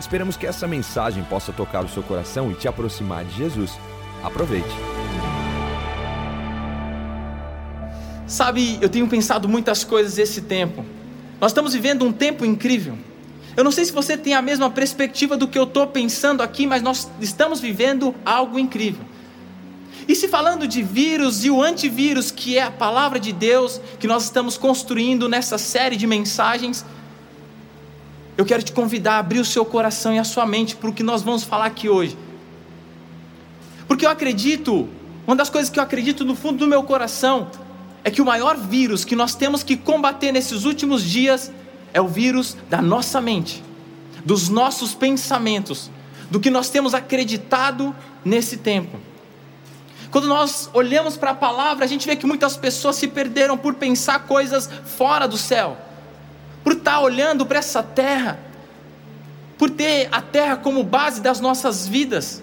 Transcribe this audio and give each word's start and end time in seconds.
Esperamos 0.00 0.36
que 0.36 0.46
essa 0.46 0.66
mensagem 0.66 1.24
possa 1.24 1.52
tocar 1.52 1.84
o 1.84 1.88
seu 1.88 2.02
coração 2.02 2.50
e 2.50 2.54
te 2.54 2.68
aproximar 2.68 3.24
de 3.24 3.36
Jesus. 3.36 3.72
Aproveite. 4.22 4.68
Sabe, 8.26 8.78
eu 8.80 8.88
tenho 8.88 9.08
pensado 9.08 9.48
muitas 9.48 9.84
coisas 9.84 10.18
esse 10.18 10.42
tempo. 10.42 10.84
Nós 11.40 11.50
estamos 11.50 11.72
vivendo 11.72 12.04
um 12.04 12.12
tempo 12.12 12.44
incrível. 12.44 12.96
Eu 13.56 13.64
não 13.64 13.72
sei 13.72 13.84
se 13.84 13.92
você 13.92 14.16
tem 14.16 14.34
a 14.34 14.42
mesma 14.42 14.70
perspectiva 14.70 15.36
do 15.36 15.48
que 15.48 15.58
eu 15.58 15.64
estou 15.64 15.86
pensando 15.86 16.42
aqui, 16.42 16.66
mas 16.66 16.82
nós 16.82 17.10
estamos 17.20 17.58
vivendo 17.58 18.14
algo 18.24 18.58
incrível. 18.58 19.04
E 20.06 20.14
se 20.14 20.28
falando 20.28 20.68
de 20.68 20.82
vírus 20.82 21.44
e 21.44 21.50
o 21.50 21.62
antivírus, 21.62 22.30
que 22.30 22.56
é 22.56 22.62
a 22.62 22.70
palavra 22.70 23.18
de 23.18 23.32
Deus 23.32 23.80
que 23.98 24.06
nós 24.06 24.24
estamos 24.24 24.56
construindo 24.56 25.28
nessa 25.28 25.58
série 25.58 25.96
de 25.96 26.06
mensagens, 26.06 26.84
eu 28.38 28.46
quero 28.46 28.62
te 28.62 28.70
convidar 28.70 29.14
a 29.14 29.18
abrir 29.18 29.40
o 29.40 29.44
seu 29.44 29.64
coração 29.64 30.14
e 30.14 30.18
a 30.18 30.22
sua 30.22 30.46
mente 30.46 30.76
para 30.76 30.88
o 30.88 30.92
que 30.92 31.02
nós 31.02 31.22
vamos 31.22 31.42
falar 31.42 31.66
aqui 31.66 31.88
hoje. 31.88 32.16
Porque 33.88 34.06
eu 34.06 34.10
acredito, 34.10 34.88
uma 35.26 35.34
das 35.34 35.50
coisas 35.50 35.68
que 35.68 35.80
eu 35.80 35.82
acredito 35.82 36.24
no 36.24 36.36
fundo 36.36 36.58
do 36.58 36.66
meu 36.68 36.84
coração, 36.84 37.50
é 38.04 38.12
que 38.12 38.22
o 38.22 38.24
maior 38.24 38.56
vírus 38.56 39.04
que 39.04 39.16
nós 39.16 39.34
temos 39.34 39.64
que 39.64 39.76
combater 39.76 40.30
nesses 40.30 40.64
últimos 40.64 41.02
dias 41.02 41.50
é 41.92 42.00
o 42.00 42.06
vírus 42.06 42.56
da 42.70 42.80
nossa 42.80 43.20
mente, 43.20 43.60
dos 44.24 44.48
nossos 44.48 44.94
pensamentos, 44.94 45.90
do 46.30 46.38
que 46.38 46.48
nós 46.48 46.70
temos 46.70 46.94
acreditado 46.94 47.92
nesse 48.24 48.58
tempo. 48.58 49.00
Quando 50.12 50.28
nós 50.28 50.70
olhamos 50.72 51.16
para 51.16 51.32
a 51.32 51.34
palavra, 51.34 51.84
a 51.84 51.88
gente 51.88 52.06
vê 52.06 52.14
que 52.14 52.24
muitas 52.24 52.56
pessoas 52.56 52.94
se 52.94 53.08
perderam 53.08 53.58
por 53.58 53.74
pensar 53.74 54.20
coisas 54.28 54.70
fora 54.84 55.26
do 55.26 55.36
céu, 55.36 55.87
por 56.68 56.74
estar 56.74 57.00
olhando 57.00 57.46
para 57.46 57.60
essa 57.60 57.82
terra, 57.82 58.38
por 59.56 59.70
ter 59.70 60.06
a 60.12 60.20
terra 60.20 60.54
como 60.58 60.84
base 60.84 61.18
das 61.18 61.40
nossas 61.40 61.88
vidas. 61.88 62.42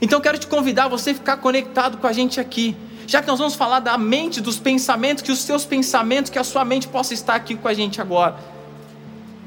Então 0.00 0.20
quero 0.20 0.38
te 0.38 0.46
convidar 0.46 0.84
a 0.84 0.88
você 0.88 1.12
ficar 1.12 1.38
conectado 1.38 1.98
com 1.98 2.06
a 2.06 2.12
gente 2.12 2.38
aqui, 2.38 2.76
já 3.08 3.20
que 3.20 3.26
nós 3.26 3.40
vamos 3.40 3.56
falar 3.56 3.80
da 3.80 3.98
mente, 3.98 4.40
dos 4.40 4.60
pensamentos, 4.60 5.20
que 5.20 5.32
os 5.32 5.40
seus 5.40 5.64
pensamentos, 5.64 6.30
que 6.30 6.38
a 6.38 6.44
sua 6.44 6.64
mente 6.64 6.86
possa 6.86 7.12
estar 7.12 7.34
aqui 7.34 7.56
com 7.56 7.66
a 7.66 7.74
gente 7.74 8.00
agora, 8.00 8.36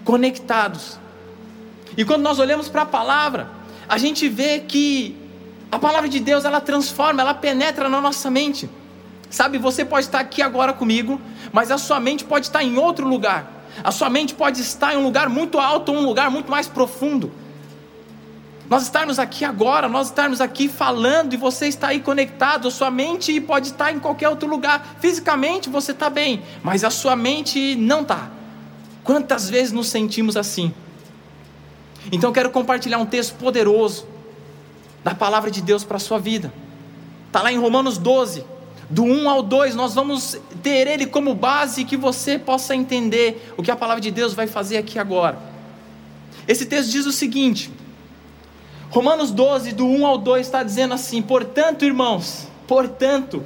conectados. 0.03 0.99
E 1.95 2.03
quando 2.03 2.23
nós 2.23 2.39
olhamos 2.39 2.67
para 2.67 2.81
a 2.81 2.85
palavra, 2.85 3.49
a 3.87 3.97
gente 3.97 4.27
vê 4.27 4.59
que 4.59 5.15
a 5.71 5.79
palavra 5.79 6.09
de 6.09 6.19
Deus, 6.19 6.43
ela 6.43 6.59
transforma, 6.59 7.21
ela 7.21 7.33
penetra 7.33 7.87
na 7.87 8.01
nossa 8.01 8.29
mente. 8.29 8.69
Sabe, 9.29 9.57
você 9.57 9.85
pode 9.85 10.07
estar 10.07 10.19
aqui 10.19 10.41
agora 10.41 10.73
comigo, 10.73 11.21
mas 11.53 11.69
a 11.69 11.77
sua 11.77 11.99
mente 11.99 12.25
pode 12.25 12.47
estar 12.47 12.63
em 12.63 12.77
outro 12.77 13.07
lugar. 13.07 13.63
A 13.83 13.91
sua 13.91 14.09
mente 14.09 14.33
pode 14.33 14.59
estar 14.59 14.93
em 14.93 14.97
um 14.97 15.03
lugar 15.03 15.29
muito 15.29 15.59
alto 15.59 15.91
um 15.91 16.01
lugar 16.01 16.29
muito 16.31 16.49
mais 16.49 16.67
profundo. 16.67 17.31
Nós 18.69 18.83
estarmos 18.83 19.19
aqui 19.19 19.45
agora, 19.45 19.87
nós 19.87 20.07
estarmos 20.07 20.41
aqui 20.41 20.67
falando 20.67 21.33
e 21.33 21.37
você 21.37 21.67
está 21.67 21.89
aí 21.89 21.99
conectado, 21.99 22.67
a 22.67 22.71
sua 22.71 22.89
mente 22.89 23.39
pode 23.39 23.67
estar 23.67 23.93
em 23.93 23.99
qualquer 23.99 24.29
outro 24.29 24.49
lugar. 24.49 24.95
Fisicamente 24.99 25.69
você 25.69 25.91
está 25.91 26.09
bem, 26.09 26.41
mas 26.63 26.83
a 26.83 26.89
sua 26.89 27.15
mente 27.15 27.75
não 27.75 28.01
está. 28.01 28.31
Quantas 29.03 29.49
vezes 29.49 29.71
nos 29.71 29.87
sentimos 29.87 30.35
assim? 30.35 30.73
Então 32.11 32.29
eu 32.29 32.33
quero 32.33 32.49
compartilhar 32.49 32.97
um 32.97 33.05
texto 33.05 33.35
poderoso 33.35 34.07
da 35.03 35.13
palavra 35.13 35.51
de 35.51 35.61
Deus 35.61 35.83
para 35.83 35.97
a 35.97 35.99
sua 35.99 36.17
vida. 36.17 36.51
Está 37.27 37.41
lá 37.41 37.51
em 37.51 37.59
Romanos 37.59 37.97
12, 37.97 38.45
do 38.89 39.03
1 39.03 39.29
ao 39.29 39.41
2, 39.41 39.75
nós 39.75 39.93
vamos 39.93 40.37
ter 40.61 40.87
ele 40.87 41.05
como 41.05 41.33
base 41.33 41.85
que 41.85 41.97
você 41.97 42.37
possa 42.37 42.75
entender 42.75 43.53
o 43.57 43.63
que 43.63 43.71
a 43.71 43.75
palavra 43.75 44.01
de 44.01 44.11
Deus 44.11 44.33
vai 44.33 44.47
fazer 44.47 44.77
aqui 44.77 44.99
agora. 44.99 45.37
Esse 46.47 46.65
texto 46.65 46.91
diz 46.91 47.05
o 47.05 47.11
seguinte: 47.11 47.71
Romanos 48.89 49.31
12, 49.31 49.71
do 49.71 49.87
1 49.87 50.05
ao 50.05 50.17
2, 50.17 50.45
está 50.45 50.61
dizendo 50.61 50.93
assim: 50.93 51.21
Portanto, 51.21 51.85
irmãos, 51.85 52.47
portanto, 52.67 53.43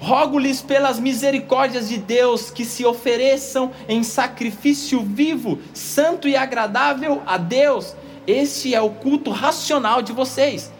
rogo-lhes 0.00 0.60
pelas 0.60 0.98
misericórdias 0.98 1.88
de 1.88 1.98
Deus 1.98 2.50
que 2.50 2.64
se 2.64 2.84
ofereçam 2.84 3.70
em 3.88 4.02
sacrifício 4.02 5.00
vivo, 5.02 5.58
santo 5.72 6.28
e 6.28 6.36
agradável 6.36 7.22
a 7.26 7.36
Deus. 7.36 7.94
Este 8.26 8.74
é 8.74 8.80
o 8.80 8.90
culto 8.90 9.30
racional 9.30 10.02
de 10.02 10.12
vocês. 10.12 10.72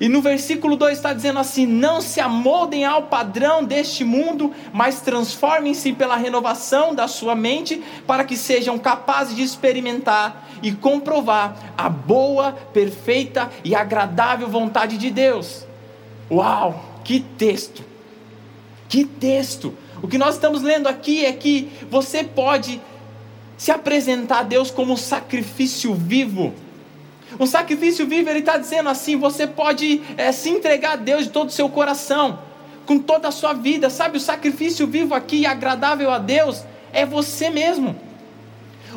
E 0.00 0.08
no 0.08 0.22
versículo 0.22 0.76
2 0.76 0.96
está 0.96 1.12
dizendo 1.12 1.38
assim: 1.38 1.66
Não 1.66 2.00
se 2.00 2.20
amoldem 2.20 2.86
ao 2.86 3.02
padrão 3.02 3.62
deste 3.62 4.02
mundo, 4.02 4.50
mas 4.72 5.02
transformem-se 5.02 5.92
pela 5.92 6.16
renovação 6.16 6.94
da 6.94 7.06
sua 7.06 7.34
mente, 7.34 7.82
para 8.06 8.24
que 8.24 8.34
sejam 8.34 8.78
capazes 8.78 9.36
de 9.36 9.42
experimentar 9.42 10.48
e 10.62 10.72
comprovar 10.72 11.74
a 11.76 11.90
boa, 11.90 12.52
perfeita 12.72 13.50
e 13.62 13.74
agradável 13.74 14.48
vontade 14.48 14.96
de 14.96 15.10
Deus. 15.10 15.66
Uau, 16.30 17.02
que 17.04 17.20
texto! 17.20 17.84
Que 18.88 19.04
texto! 19.04 19.74
O 20.02 20.08
que 20.08 20.16
nós 20.16 20.36
estamos 20.36 20.62
lendo 20.62 20.86
aqui 20.86 21.26
é 21.26 21.32
que 21.32 21.70
você 21.90 22.24
pode 22.24 22.80
se 23.58 23.70
apresentar 23.70 24.38
a 24.38 24.42
Deus 24.44 24.70
como 24.70 24.94
um 24.94 24.96
sacrifício 24.96 25.94
vivo 25.94 26.54
um 27.40 27.46
sacrifício 27.46 28.06
vivo, 28.06 28.28
ele 28.28 28.40
está 28.40 28.58
dizendo 28.58 28.90
assim: 28.90 29.16
você 29.16 29.46
pode 29.46 30.02
é, 30.18 30.30
se 30.30 30.50
entregar 30.50 30.92
a 30.92 30.96
Deus 30.96 31.24
de 31.24 31.30
todo 31.30 31.48
o 31.48 31.52
seu 31.52 31.70
coração, 31.70 32.38
com 32.84 32.98
toda 32.98 33.28
a 33.28 33.30
sua 33.30 33.54
vida. 33.54 33.88
Sabe, 33.88 34.18
o 34.18 34.20
sacrifício 34.20 34.86
vivo 34.86 35.14
aqui, 35.14 35.46
agradável 35.46 36.10
a 36.10 36.18
Deus, 36.18 36.62
é 36.92 37.06
você 37.06 37.48
mesmo. 37.48 37.98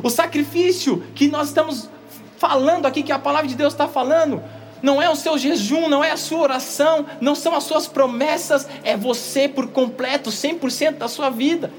O 0.04 0.10
sacrifício 0.10 1.02
que 1.16 1.30
nós 1.30 1.48
estamos 1.48 1.90
falando 2.38 2.86
aqui, 2.86 3.02
que 3.02 3.14
a 3.14 3.20
palavra 3.20 3.48
de 3.48 3.56
Deus 3.56 3.74
está 3.74 3.88
falando, 3.88 4.44
não 4.82 5.02
é 5.02 5.10
o 5.10 5.16
seu 5.16 5.38
jejum, 5.38 5.88
não 5.88 6.04
é 6.04 6.12
a 6.12 6.18
sua 6.18 6.40
oração, 6.40 7.06
não 7.22 7.36
são 7.36 7.56
as 7.56 7.64
suas 7.64 7.88
promessas, 7.88 8.68
é 8.84 8.98
você 8.98 9.48
por 9.48 9.68
completo, 9.68 10.30
100% 10.30 10.98
da 10.98 11.08
sua 11.08 11.30
vida. 11.30 11.72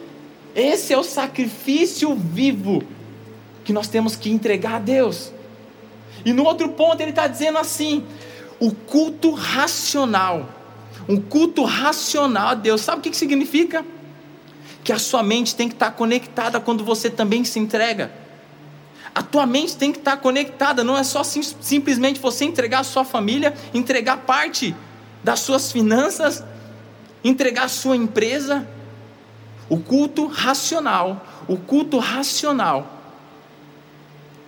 Esse 0.57 0.95
é 0.95 0.99
o 0.99 1.03
sacrifício 1.03 2.15
vivo 2.15 2.83
que 3.65 3.73
nós 3.73 3.87
temos 3.87 4.17
que 4.17 4.31
entregar 4.31 4.77
a 4.77 4.79
Deus. 4.79 5.31
E 6.25 6.33
no 6.33 6.45
outro 6.45 6.69
ponto 6.71 7.01
ele 7.01 7.11
está 7.11 7.27
dizendo 7.27 7.59
assim: 7.59 8.05
o 8.59 8.73
culto 8.73 9.33
racional. 9.33 10.49
Um 11.09 11.21
culto 11.21 11.65
racional 11.65 12.49
a 12.49 12.55
Deus. 12.55 12.81
Sabe 12.81 12.99
o 12.99 13.01
que, 13.03 13.15
significa? 13.15 13.85
Que 14.83 14.93
a 14.93 14.99
sua 14.99 15.23
mente 15.23 15.55
tem 15.55 15.69
que 15.69 15.75
estar 15.75 15.91
tá 15.91 15.93
conectada 15.93 16.59
quando 16.59 16.84
você 16.84 17.11
também 17.11 17.45
se 17.45 17.59
entrega. 17.59 18.11
A 19.15 19.23
tua 19.23 19.47
mente 19.47 19.77
tem 19.77 19.93
que 19.93 19.99
estar 19.99 20.13
tá 20.13 20.17
conectada, 20.17 20.83
não 20.83 20.97
é 20.97 21.05
só 21.05 21.23
sim, 21.23 21.43
simplesmente 21.43 22.19
você 22.19 22.45
entregar 22.45 22.81
a 22.81 22.84
sua 22.84 23.05
família, 23.05 23.55
entregar 23.73 24.19
parte 24.19 24.75
das 25.23 25.41
suas 25.41 25.71
finanças, 25.71 26.43
entregar 27.23 27.65
a 27.65 27.69
sua 27.69 27.97
empresa. 27.97 28.67
O 29.69 29.79
culto 29.79 30.27
racional, 30.27 31.25
o 31.47 31.57
culto 31.57 31.99
racional, 31.99 33.01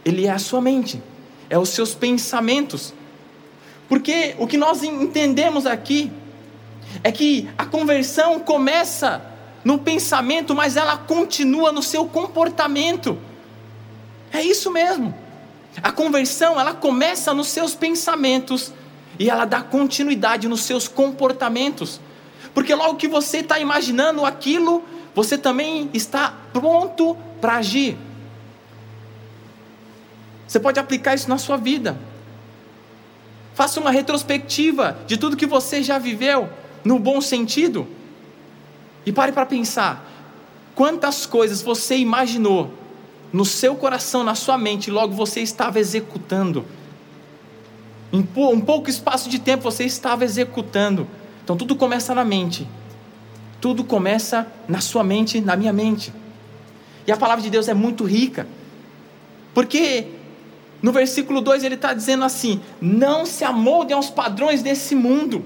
ele 0.05 0.27
é 0.27 0.31
a 0.31 0.39
sua 0.39 0.61
mente 0.61 1.03
é 1.49 1.59
os 1.59 1.71
seus 1.71 1.95
pensamentos. 1.95 2.93
Porque 3.89 4.35
o 4.39 4.47
que 4.47 4.57
nós 4.57 4.83
entendemos 4.83 5.67
aqui 5.67 6.11
é 7.03 7.13
que 7.13 7.49
a 7.57 7.65
conversão 7.65 8.41
começa 8.41 9.23
no 9.65 9.79
pensamento, 9.79 10.55
mas 10.55 10.77
ela 10.77 10.97
continua 10.97 11.73
no 11.73 11.83
seu 11.83 12.07
comportamento. 12.07 13.19
É 14.33 14.43
isso 14.43 14.71
mesmo. 14.71 15.15
A 15.83 15.93
conversão, 15.93 16.59
ela 16.59 16.75
começa 16.75 17.35
nos 17.35 17.49
seus 17.49 17.75
pensamentos 17.75 18.73
e 19.19 19.29
ela 19.29 19.45
dá 19.45 19.63
continuidade 19.63 20.49
nos 20.49 20.63
seus 20.63 20.89
comportamentos. 20.89 22.01
Porque 22.55 22.75
logo 22.75 22.97
que 22.97 23.09
você 23.09 23.39
está 23.39 23.59
imaginando 23.59 24.25
aquilo, 24.25 24.83
você 25.15 25.37
também 25.37 25.91
está 25.93 26.35
pronto 26.53 27.17
para 27.41 27.57
agir. 27.57 27.97
Você 30.47 30.61
pode 30.61 30.79
aplicar 30.79 31.15
isso 31.15 31.29
na 31.29 31.39
sua 31.39 31.57
vida. 31.57 31.99
Faça 33.55 33.81
uma 33.81 33.91
retrospectiva 33.91 34.99
de 35.07 35.17
tudo 35.17 35.37
que 35.37 35.47
você 35.47 35.83
já 35.83 35.99
viveu, 35.99 36.49
no 36.85 36.99
bom 36.99 37.21
sentido. 37.21 37.87
E 39.05 39.13
pare 39.13 39.33
para 39.33 39.47
pensar: 39.47 40.05
quantas 40.75 41.27
coisas 41.27 41.63
você 41.63 41.97
imaginou 41.97 42.71
no 43.33 43.45
seu 43.45 43.75
coração, 43.75 44.23
na 44.23 44.35
sua 44.35 44.57
mente, 44.57 44.91
logo 44.91 45.15
você 45.15 45.41
estava 45.41 45.81
executando. 45.81 46.65
Em 48.13 48.27
um 48.37 48.61
pouco 48.61 48.89
espaço 48.89 49.29
de 49.29 49.39
tempo 49.39 49.65
você 49.65 49.85
estava 49.85 50.25
executando. 50.25 51.07
Então 51.43 51.57
tudo 51.57 51.77
começa 51.77 52.15
na 52.15 52.25
mente. 52.25 52.67
Tudo 53.61 53.85
começa 53.85 54.47
na 54.69 54.81
sua 54.81 55.03
mente, 55.03 55.41
na 55.41 55.57
minha 55.57 55.73
mente. 55.73 56.13
E 57.07 57.13
a 57.13 57.17
palavra 57.17 57.43
de 57.43 57.51
Deus 57.51 57.69
é 57.69 57.75
muito 57.75 58.05
rica. 58.05 58.47
Porque 59.55 60.07
no 60.83 60.93
versículo 60.93 61.41
2 61.41 61.65
ele 61.65 61.75
está 61.75 61.93
dizendo 61.93 62.25
assim: 62.25 62.61
não 62.81 63.25
se 63.25 63.45
amoldem 63.45 63.97
aos 63.97 64.11
padrões 64.11 64.63
desse 64.63 64.95
mundo. 64.95 65.45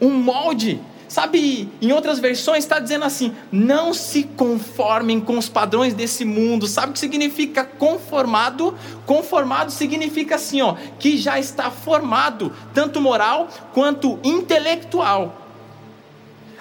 Um 0.00 0.10
molde, 0.10 0.78
sabe, 1.08 1.68
em 1.80 1.90
outras 1.92 2.18
versões 2.18 2.64
está 2.64 2.78
dizendo 2.78 3.04
assim: 3.04 3.32
não 3.50 3.94
se 3.94 4.24
conformem 4.24 5.20
com 5.20 5.38
os 5.38 5.48
padrões 5.48 5.94
desse 5.94 6.24
mundo. 6.24 6.66
Sabe 6.66 6.90
o 6.90 6.92
que 6.92 6.98
significa 6.98 7.64
conformado? 7.64 8.76
Conformado 9.06 9.72
significa 9.72 10.34
assim, 10.34 10.60
ó, 10.60 10.74
que 10.98 11.16
já 11.16 11.38
está 11.38 11.70
formado, 11.70 12.52
tanto 12.74 13.00
moral 13.00 13.48
quanto 13.72 14.18
intelectual 14.22 15.42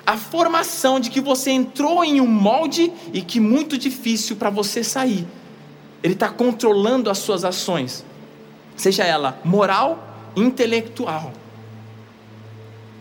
a 0.06 0.18
formação 0.18 1.00
de 1.00 1.10
que 1.10 1.20
você 1.20 1.50
entrou 1.50 2.04
em 2.04 2.22
um 2.22 2.28
molde 2.28 2.94
e 3.12 3.22
que 3.22 3.40
muito 3.40 3.76
difícil 3.78 4.36
para 4.36 4.52
você 4.52 4.84
sair. 4.84 5.26
Ele 6.06 6.14
está 6.14 6.30
controlando 6.30 7.10
as 7.10 7.18
suas 7.18 7.44
ações, 7.44 8.06
seja 8.76 9.04
ela 9.04 9.40
moral, 9.44 10.32
intelectual. 10.36 11.34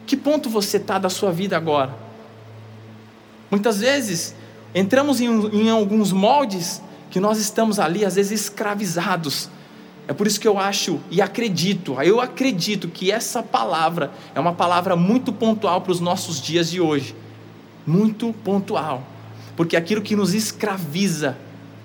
Que 0.06 0.16
ponto 0.16 0.48
você 0.48 0.78
está 0.78 0.98
da 0.98 1.10
sua 1.10 1.30
vida 1.30 1.54
agora? 1.54 1.94
Muitas 3.50 3.80
vezes 3.80 4.34
entramos 4.74 5.20
em, 5.20 5.28
em 5.28 5.68
alguns 5.68 6.10
moldes 6.10 6.82
que 7.10 7.20
nós 7.20 7.38
estamos 7.38 7.78
ali, 7.78 8.04
às 8.04 8.14
vezes 8.14 8.40
escravizados 8.40 9.50
é 10.06 10.12
por 10.12 10.26
isso 10.26 10.38
que 10.38 10.46
eu 10.46 10.58
acho 10.58 11.00
e 11.10 11.22
acredito, 11.22 11.96
eu 12.02 12.20
acredito 12.20 12.88
que 12.88 13.10
essa 13.10 13.42
palavra 13.42 14.12
é 14.34 14.40
uma 14.40 14.52
palavra 14.52 14.94
muito 14.94 15.32
pontual 15.32 15.80
para 15.80 15.92
os 15.92 16.00
nossos 16.00 16.40
dias 16.40 16.70
de 16.70 16.80
hoje. 16.80 17.14
Muito 17.86 18.34
pontual. 18.44 19.02
Porque 19.56 19.76
aquilo 19.76 20.02
que 20.02 20.16
nos 20.16 20.34
escraviza 20.34 21.36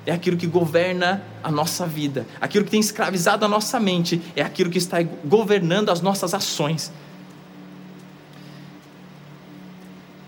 é 0.10 0.14
aquilo 0.14 0.36
que 0.36 0.48
governa 0.48 1.22
a 1.44 1.52
nossa 1.52 1.86
vida. 1.86 2.26
Aquilo 2.42 2.66
que 2.66 2.72
tem 2.72 2.80
escravizado 2.80 3.46
a 3.46 3.48
nossa 3.48 3.80
mente 3.80 4.22
é 4.36 4.42
aquilo 4.42 4.70
que 4.70 4.78
está 4.78 4.98
governando 5.24 5.90
as 5.90 6.02
nossas 6.02 6.34
ações. 6.34 6.92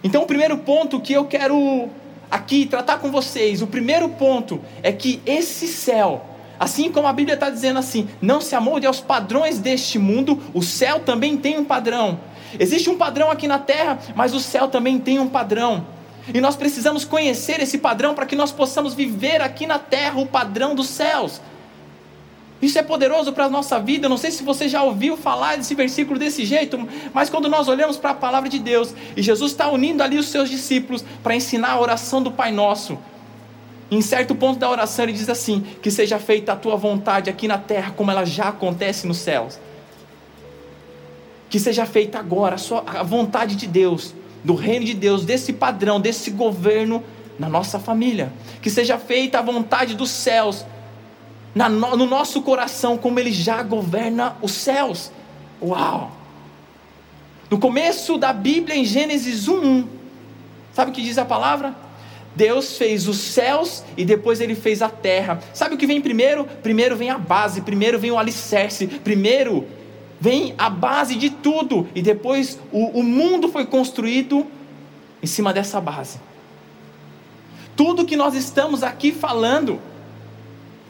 Então, 0.04 0.24
o 0.24 0.28
primeiro 0.28 0.58
ponto 0.60 1.00
que 1.00 1.14
eu 1.14 1.26
quero 1.26 1.90
aqui 2.30 2.66
tratar 2.66 3.00
com 3.00 3.12
vocês, 3.12 3.62
o 3.62 3.68
primeiro 3.68 4.10
ponto 4.10 4.62
é 4.84 4.92
que 4.92 5.22
esse 5.26 5.68
céu, 5.68 6.28
Assim 6.60 6.92
como 6.92 7.08
a 7.08 7.14
Bíblia 7.14 7.34
está 7.34 7.50
dizendo 7.50 7.80
assim: 7.80 8.08
não 8.22 8.40
se 8.40 8.54
amolde 8.54 8.86
aos 8.86 9.00
padrões 9.00 9.58
deste 9.58 9.98
mundo, 9.98 10.40
o 10.54 10.62
céu 10.62 11.00
também 11.00 11.36
tem 11.36 11.58
um 11.58 11.66
padrão. 11.66 12.20
Existe 12.60 12.88
um 12.88 13.00
padrão 13.00 13.32
aqui 13.32 13.48
na 13.48 13.58
terra, 13.58 13.98
mas 14.16 14.32
o 14.36 14.40
céu 14.40 14.68
também 14.68 15.00
tem 15.00 15.18
um 15.18 15.28
padrão. 15.28 15.84
E 16.34 16.40
nós 16.40 16.56
precisamos 16.56 17.04
conhecer 17.04 17.60
esse 17.60 17.78
padrão 17.78 18.14
para 18.14 18.26
que 18.26 18.36
nós 18.36 18.52
possamos 18.52 18.94
viver 18.94 19.42
aqui 19.42 19.66
na 19.66 19.80
terra 19.80 20.20
o 20.20 20.28
padrão 20.28 20.76
dos 20.76 20.88
céus. 20.88 21.42
Isso 22.62 22.78
é 22.78 22.84
poderoso 22.84 23.34
para 23.34 23.46
a 23.46 23.50
nossa 23.50 23.80
vida. 23.80 24.06
Eu 24.06 24.10
não 24.10 24.18
sei 24.18 24.30
se 24.30 24.44
você 24.44 24.70
já 24.70 24.84
ouviu 24.84 25.18
falar 25.18 25.58
desse 25.58 25.74
versículo 25.74 26.20
desse 26.20 26.46
jeito, 26.46 26.88
mas 27.12 27.30
quando 27.30 27.50
nós 27.50 27.68
olhamos 27.68 27.98
para 27.98 28.12
a 28.12 28.14
palavra 28.16 28.48
de 28.48 28.60
Deus 28.60 28.94
e 29.18 29.22
Jesus 29.22 29.52
está 29.52 29.68
unindo 29.70 30.04
ali 30.04 30.18
os 30.18 30.28
seus 30.28 30.50
discípulos 30.50 31.04
para 31.24 31.36
ensinar 31.36 31.72
a 31.72 31.80
oração 31.80 32.22
do 32.22 32.32
Pai 32.32 32.52
Nosso, 32.52 33.00
em 33.90 34.02
certo 34.02 34.36
ponto 34.36 34.60
da 34.60 34.70
oração 34.70 35.04
ele 35.06 35.14
diz 35.14 35.28
assim: 35.28 35.62
Que 35.82 35.90
seja 35.90 36.20
feita 36.20 36.54
a 36.54 36.56
tua 36.56 36.76
vontade 36.76 37.30
aqui 37.30 37.48
na 37.48 37.58
terra, 37.58 37.94
como 37.98 38.12
ela 38.12 38.26
já 38.26 38.50
acontece 38.50 39.08
nos 39.08 39.18
céus. 39.18 39.60
Que 41.50 41.60
seja 41.60 41.86
feita 41.86 42.20
agora 42.20 42.56
a, 42.56 42.58
sua, 42.60 42.84
a 42.86 43.04
vontade 43.04 43.56
de 43.56 43.68
Deus, 43.68 44.14
do 44.44 44.56
reino 44.56 44.86
de 44.86 44.94
Deus, 44.94 45.26
desse 45.26 45.54
padrão, 45.54 46.00
desse 46.00 46.32
governo 46.32 47.04
na 47.38 47.48
nossa 47.50 47.80
família. 47.80 48.32
Que 48.62 48.70
seja 48.70 48.98
feita 48.98 49.40
a 49.40 49.42
vontade 49.42 49.96
dos 49.96 50.10
céus 50.10 50.66
na, 51.54 51.70
no 51.70 52.06
nosso 52.06 52.42
coração, 52.42 52.98
como 52.98 53.20
ele 53.20 53.32
já 53.32 53.62
governa 53.62 54.38
os 54.42 54.52
céus. 54.52 55.12
Uau! 55.62 56.12
No 57.50 57.60
começo 57.60 58.18
da 58.18 58.32
Bíblia, 58.32 58.78
em 58.78 58.86
Gênesis 58.86 59.48
1, 59.48 59.86
sabe 60.72 60.92
o 60.92 60.94
que 60.94 61.02
diz 61.02 61.18
a 61.18 61.26
palavra? 61.26 61.76
Deus 62.34 62.78
fez 62.78 63.10
os 63.10 63.18
céus 63.18 63.84
e 63.98 64.06
depois 64.06 64.40
ele 64.40 64.56
fez 64.56 64.82
a 64.82 64.88
terra. 64.88 65.42
Sabe 65.54 65.76
o 65.76 65.78
que 65.78 65.86
vem 65.86 66.00
primeiro? 66.00 66.46
Primeiro 66.64 66.96
vem 66.96 67.10
a 67.10 67.18
base, 67.18 67.62
primeiro 67.62 68.00
vem 68.00 68.12
o 68.12 68.18
alicerce, 68.18 68.88
primeiro 68.88 69.68
vem 70.22 70.54
a 70.58 70.70
base 70.70 71.16
de 71.16 71.32
tudo 71.32 71.88
e 71.96 72.02
depois 72.02 72.60
o, 72.72 73.00
o 73.00 73.04
mundo 73.04 73.50
foi 73.50 73.66
construído 73.66 74.46
em 75.22 75.26
cima 75.26 75.52
dessa 75.52 75.82
base. 75.82 76.20
Tudo 77.76 78.06
que 78.06 78.16
nós 78.16 78.36
estamos 78.36 78.84
aqui 78.84 79.12
falando 79.12 79.82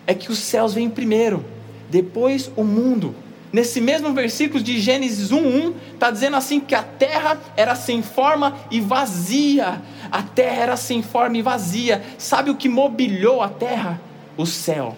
é 0.05 0.13
que 0.13 0.29
os 0.29 0.37
céus 0.37 0.73
vêm 0.73 0.89
primeiro, 0.89 1.45
depois 1.89 2.51
o 2.57 2.63
mundo 2.63 3.15
nesse 3.51 3.81
mesmo 3.81 4.13
versículo 4.13 4.63
de 4.63 4.79
Gênesis 4.79 5.31
1:1, 5.31 5.73
está 5.93 6.09
dizendo 6.09 6.37
assim 6.37 6.59
que 6.59 6.73
a 6.73 6.83
terra 6.83 7.37
era 7.55 7.75
sem 7.75 8.01
forma 8.01 8.57
e 8.69 8.79
vazia. 8.79 9.81
A 10.11 10.21
terra 10.21 10.63
era 10.63 10.77
sem 10.77 11.01
forma 11.01 11.37
e 11.37 11.41
vazia. 11.41 12.03
Sabe 12.17 12.49
o 12.49 12.55
que 12.55 12.69
mobiliou 12.69 13.41
a 13.41 13.49
terra? 13.49 13.99
O 14.37 14.45
céu. 14.45 14.95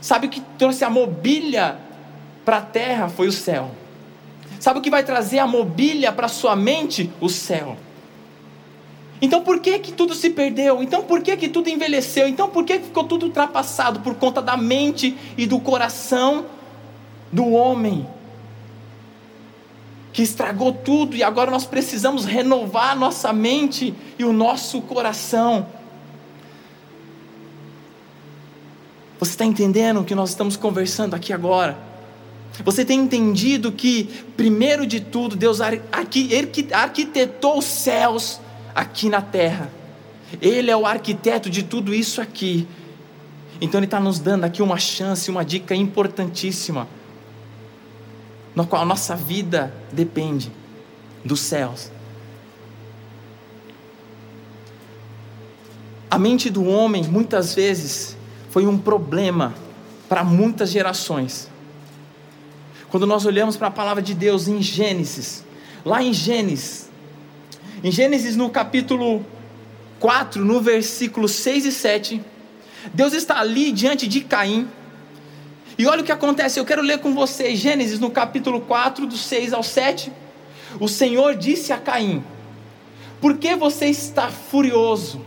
Sabe 0.00 0.26
o 0.26 0.30
que 0.30 0.40
trouxe 0.58 0.84
a 0.84 0.90
mobília 0.90 1.85
para 2.46 2.58
a 2.58 2.62
terra? 2.62 3.08
Foi 3.08 3.26
o 3.26 3.32
céu. 3.32 3.72
Sabe 4.60 4.78
o 4.78 4.82
que 4.82 4.88
vai 4.88 5.02
trazer 5.02 5.40
a 5.40 5.46
mobília 5.46 6.12
para 6.12 6.28
sua 6.28 6.54
mente? 6.54 7.10
O 7.20 7.28
céu. 7.28 7.76
Então 9.20 9.42
por 9.42 9.60
que 9.60 9.78
que 9.80 9.92
tudo 9.92 10.14
se 10.14 10.30
perdeu? 10.30 10.82
Então 10.82 11.02
por 11.02 11.22
que 11.22 11.36
que 11.36 11.48
tudo 11.48 11.68
envelheceu? 11.68 12.28
Então 12.28 12.48
por 12.48 12.64
que 12.64 12.78
ficou 12.78 13.04
tudo 13.04 13.26
ultrapassado 13.26 14.00
por 14.00 14.14
conta 14.14 14.40
da 14.40 14.56
mente 14.56 15.16
e 15.36 15.46
do 15.46 15.58
coração 15.58 16.46
do 17.32 17.50
homem 17.50 18.06
que 20.12 20.22
estragou 20.22 20.72
tudo 20.72 21.16
e 21.16 21.22
agora 21.22 21.50
nós 21.50 21.66
precisamos 21.66 22.24
renovar 22.24 22.96
nossa 22.96 23.32
mente 23.32 23.94
e 24.18 24.24
o 24.24 24.32
nosso 24.32 24.80
coração. 24.82 25.66
Você 29.18 29.32
está 29.32 29.44
entendendo 29.44 30.00
o 30.00 30.04
que 30.04 30.14
nós 30.14 30.30
estamos 30.30 30.56
conversando 30.56 31.14
aqui 31.14 31.32
agora? 31.32 31.95
Você 32.64 32.84
tem 32.84 33.00
entendido 33.00 33.70
que, 33.70 34.04
primeiro 34.36 34.86
de 34.86 35.00
tudo, 35.00 35.36
Deus 35.36 35.60
arquitetou 35.60 37.58
os 37.58 37.64
céus 37.64 38.40
aqui 38.74 39.08
na 39.08 39.20
terra. 39.20 39.70
Ele 40.40 40.70
é 40.70 40.76
o 40.76 40.86
arquiteto 40.86 41.48
de 41.48 41.62
tudo 41.62 41.94
isso 41.94 42.20
aqui. 42.20 42.66
Então, 43.60 43.78
Ele 43.78 43.86
está 43.86 44.00
nos 44.00 44.18
dando 44.18 44.44
aqui 44.44 44.62
uma 44.62 44.78
chance, 44.78 45.30
uma 45.30 45.44
dica 45.44 45.74
importantíssima 45.74 46.88
no 48.54 48.66
qual 48.66 48.82
a 48.82 48.86
nossa 48.86 49.14
vida 49.14 49.72
depende 49.92 50.50
dos 51.22 51.40
céus. 51.40 51.90
A 56.10 56.18
mente 56.18 56.48
do 56.48 56.64
homem, 56.64 57.04
muitas 57.04 57.54
vezes, 57.54 58.16
foi 58.50 58.66
um 58.66 58.78
problema 58.78 59.54
para 60.08 60.24
muitas 60.24 60.70
gerações. 60.70 61.50
Quando 62.90 63.06
nós 63.06 63.26
olhamos 63.26 63.56
para 63.56 63.68
a 63.68 63.70
palavra 63.70 64.02
de 64.02 64.14
Deus 64.14 64.48
em 64.48 64.62
Gênesis, 64.62 65.44
lá 65.84 66.02
em 66.02 66.12
Gênesis, 66.12 66.88
em 67.82 67.90
Gênesis 67.90 68.36
no 68.36 68.48
capítulo 68.48 69.24
4, 69.98 70.44
no 70.44 70.60
versículo 70.60 71.28
6 71.28 71.66
e 71.66 71.72
7, 71.72 72.22
Deus 72.94 73.12
está 73.12 73.40
ali 73.40 73.72
diante 73.72 74.06
de 74.06 74.20
Caim, 74.20 74.68
e 75.78 75.86
olha 75.86 76.00
o 76.00 76.04
que 76.04 76.12
acontece, 76.12 76.58
eu 76.58 76.64
quero 76.64 76.80
ler 76.80 77.00
com 77.00 77.12
vocês 77.12 77.58
Gênesis 77.58 77.98
no 77.98 78.10
capítulo 78.10 78.62
4, 78.62 79.06
do 79.06 79.16
6 79.16 79.52
ao 79.52 79.62
7. 79.62 80.10
O 80.80 80.88
Senhor 80.88 81.34
disse 81.34 81.70
a 81.70 81.76
Caim: 81.76 82.24
Por 83.20 83.36
que 83.36 83.54
você 83.54 83.86
está 83.86 84.30
furioso? 84.30 85.20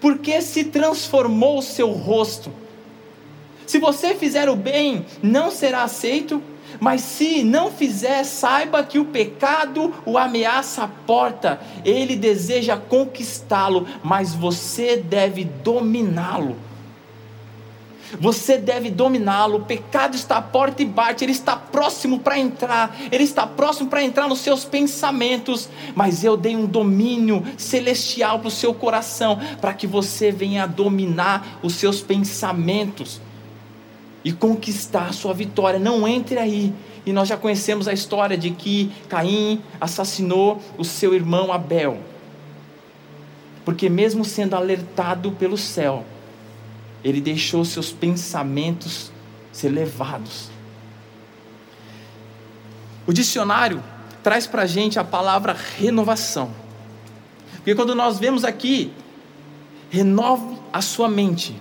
Por 0.00 0.18
que 0.18 0.40
se 0.40 0.64
transformou 0.64 1.58
o 1.58 1.62
seu 1.62 1.90
rosto? 1.90 2.50
Se 3.66 3.78
você 3.78 4.14
fizer 4.14 4.48
o 4.48 4.56
bem, 4.56 5.04
não 5.22 5.50
será 5.50 5.82
aceito, 5.82 6.42
mas 6.80 7.00
se 7.00 7.42
não 7.42 7.70
fizer, 7.70 8.24
saiba 8.24 8.82
que 8.82 8.98
o 8.98 9.04
pecado 9.04 9.92
o 10.04 10.18
ameaça 10.18 10.84
a 10.84 10.88
porta, 10.88 11.60
ele 11.84 12.16
deseja 12.16 12.76
conquistá-lo, 12.76 13.86
mas 14.02 14.34
você 14.34 14.96
deve 14.96 15.44
dominá-lo. 15.44 16.56
Você 18.20 18.58
deve 18.58 18.90
dominá-lo. 18.90 19.58
O 19.58 19.64
pecado 19.64 20.14
está 20.14 20.36
à 20.36 20.42
porta 20.42 20.82
e 20.82 20.84
bate, 20.84 21.24
ele 21.24 21.32
está 21.32 21.56
próximo 21.56 22.18
para 22.18 22.38
entrar, 22.38 22.94
ele 23.10 23.24
está 23.24 23.46
próximo 23.46 23.88
para 23.88 24.02
entrar 24.02 24.28
nos 24.28 24.40
seus 24.40 24.64
pensamentos. 24.64 25.68
Mas 25.94 26.22
eu 26.24 26.36
dei 26.36 26.56
um 26.56 26.66
domínio 26.66 27.42
celestial 27.56 28.38
para 28.38 28.48
o 28.48 28.50
seu 28.50 28.74
coração, 28.74 29.38
para 29.60 29.72
que 29.72 29.86
você 29.86 30.30
venha 30.30 30.66
dominar 30.66 31.58
os 31.62 31.74
seus 31.74 32.00
pensamentos 32.00 33.20
e 34.24 34.32
conquistar 34.32 35.08
a 35.08 35.12
sua 35.12 35.34
vitória. 35.34 35.78
Não 35.78 36.06
entre 36.06 36.38
aí 36.38 36.72
E 37.04 37.12
nós 37.12 37.28
já 37.28 37.36
conhecemos 37.36 37.88
a 37.88 37.92
história 37.92 38.38
de 38.38 38.50
que 38.50 38.92
Caim 39.08 39.60
assassinou 39.80 40.60
o 40.78 40.84
seu 40.84 41.14
irmão 41.14 41.52
Abel. 41.52 41.98
Porque, 43.64 43.88
mesmo 43.88 44.24
sendo 44.24 44.54
alertado 44.54 45.32
pelo 45.32 45.58
céu, 45.58 46.04
ele 47.02 47.20
deixou 47.20 47.64
seus 47.64 47.90
pensamentos 47.90 49.10
ser 49.52 49.68
levados. 49.70 50.48
O 53.06 53.12
dicionário 53.12 53.82
traz 54.22 54.46
para 54.46 54.62
a 54.62 54.66
gente 54.66 54.98
a 54.98 55.04
palavra 55.04 55.56
renovação. 55.78 56.50
Porque 57.56 57.74
quando 57.74 57.94
nós 57.94 58.18
vemos 58.18 58.44
aqui, 58.44 58.92
renove 59.90 60.56
a 60.72 60.80
sua 60.80 61.08
mente. 61.08 61.60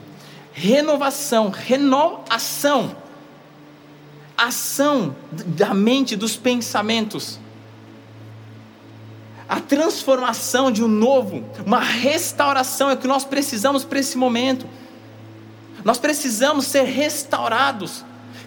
Renovação, 0.54 1.50
renovação 1.50 2.96
ação 4.42 5.16
da 5.32 5.74
mente, 5.74 6.16
dos 6.16 6.36
pensamentos. 6.36 7.40
A 9.48 9.60
transformação 9.60 10.72
de 10.72 10.84
um 10.84 10.88
novo, 10.88 11.44
uma 11.66 11.80
restauração 11.80 12.90
é 12.90 12.94
o 12.94 12.98
que 12.98 13.08
nós 13.08 13.24
precisamos 13.24 13.84
para 13.84 14.00
esse 14.00 14.18
momento. 14.18 14.66
Nós 15.84 16.00
precisamos 16.00 16.66
ser 16.66 16.84
restaurados. 16.84 18.04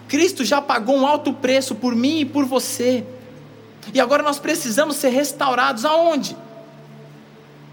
Cristo 0.07 0.43
já 0.43 0.61
pagou 0.61 0.97
um 0.97 1.07
alto 1.07 1.31
preço 1.31 1.75
por 1.75 1.95
mim 1.95 2.19
e 2.19 2.25
por 2.25 2.45
você. 2.45 3.05
E 3.93 3.99
agora 3.99 4.23
nós 4.23 4.39
precisamos 4.39 4.97
ser 4.97 5.09
restaurados 5.09 5.85
aonde? 5.85 6.35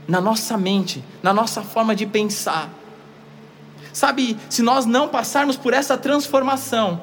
Na 0.06 0.20
nossa 0.20 0.56
mente, 0.56 1.02
na 1.22 1.32
nossa 1.32 1.62
forma 1.62 1.94
de 1.94 2.06
pensar. 2.06 2.70
Sabe, 3.92 4.36
se 4.48 4.62
nós 4.62 4.86
não 4.86 5.08
passarmos 5.08 5.56
por 5.56 5.74
essa 5.74 5.98
transformação, 5.98 7.02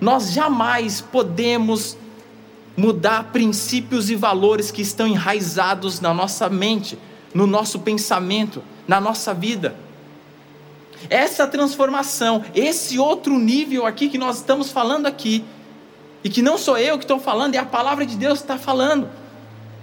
nós 0.00 0.32
jamais 0.32 1.00
podemos 1.00 1.96
mudar 2.76 3.24
princípios 3.24 4.10
e 4.10 4.16
valores 4.16 4.70
que 4.70 4.80
estão 4.80 5.06
enraizados 5.06 6.00
na 6.00 6.14
nossa 6.14 6.48
mente, 6.48 6.98
no 7.34 7.46
nosso 7.46 7.80
pensamento, 7.80 8.62
na 8.88 9.00
nossa 9.00 9.34
vida. 9.34 9.76
Essa 11.08 11.46
transformação, 11.46 12.44
esse 12.54 12.98
outro 12.98 13.38
nível 13.38 13.86
aqui 13.86 14.08
que 14.08 14.18
nós 14.18 14.36
estamos 14.38 14.70
falando 14.70 15.06
aqui, 15.06 15.44
e 16.22 16.28
que 16.28 16.42
não 16.42 16.58
sou 16.58 16.76
eu 16.76 16.98
que 16.98 17.04
estou 17.04 17.18
falando, 17.18 17.54
é 17.54 17.58
a 17.58 17.64
palavra 17.64 18.04
de 18.04 18.16
Deus 18.16 18.40
que 18.40 18.44
está 18.44 18.58
falando. 18.58 19.08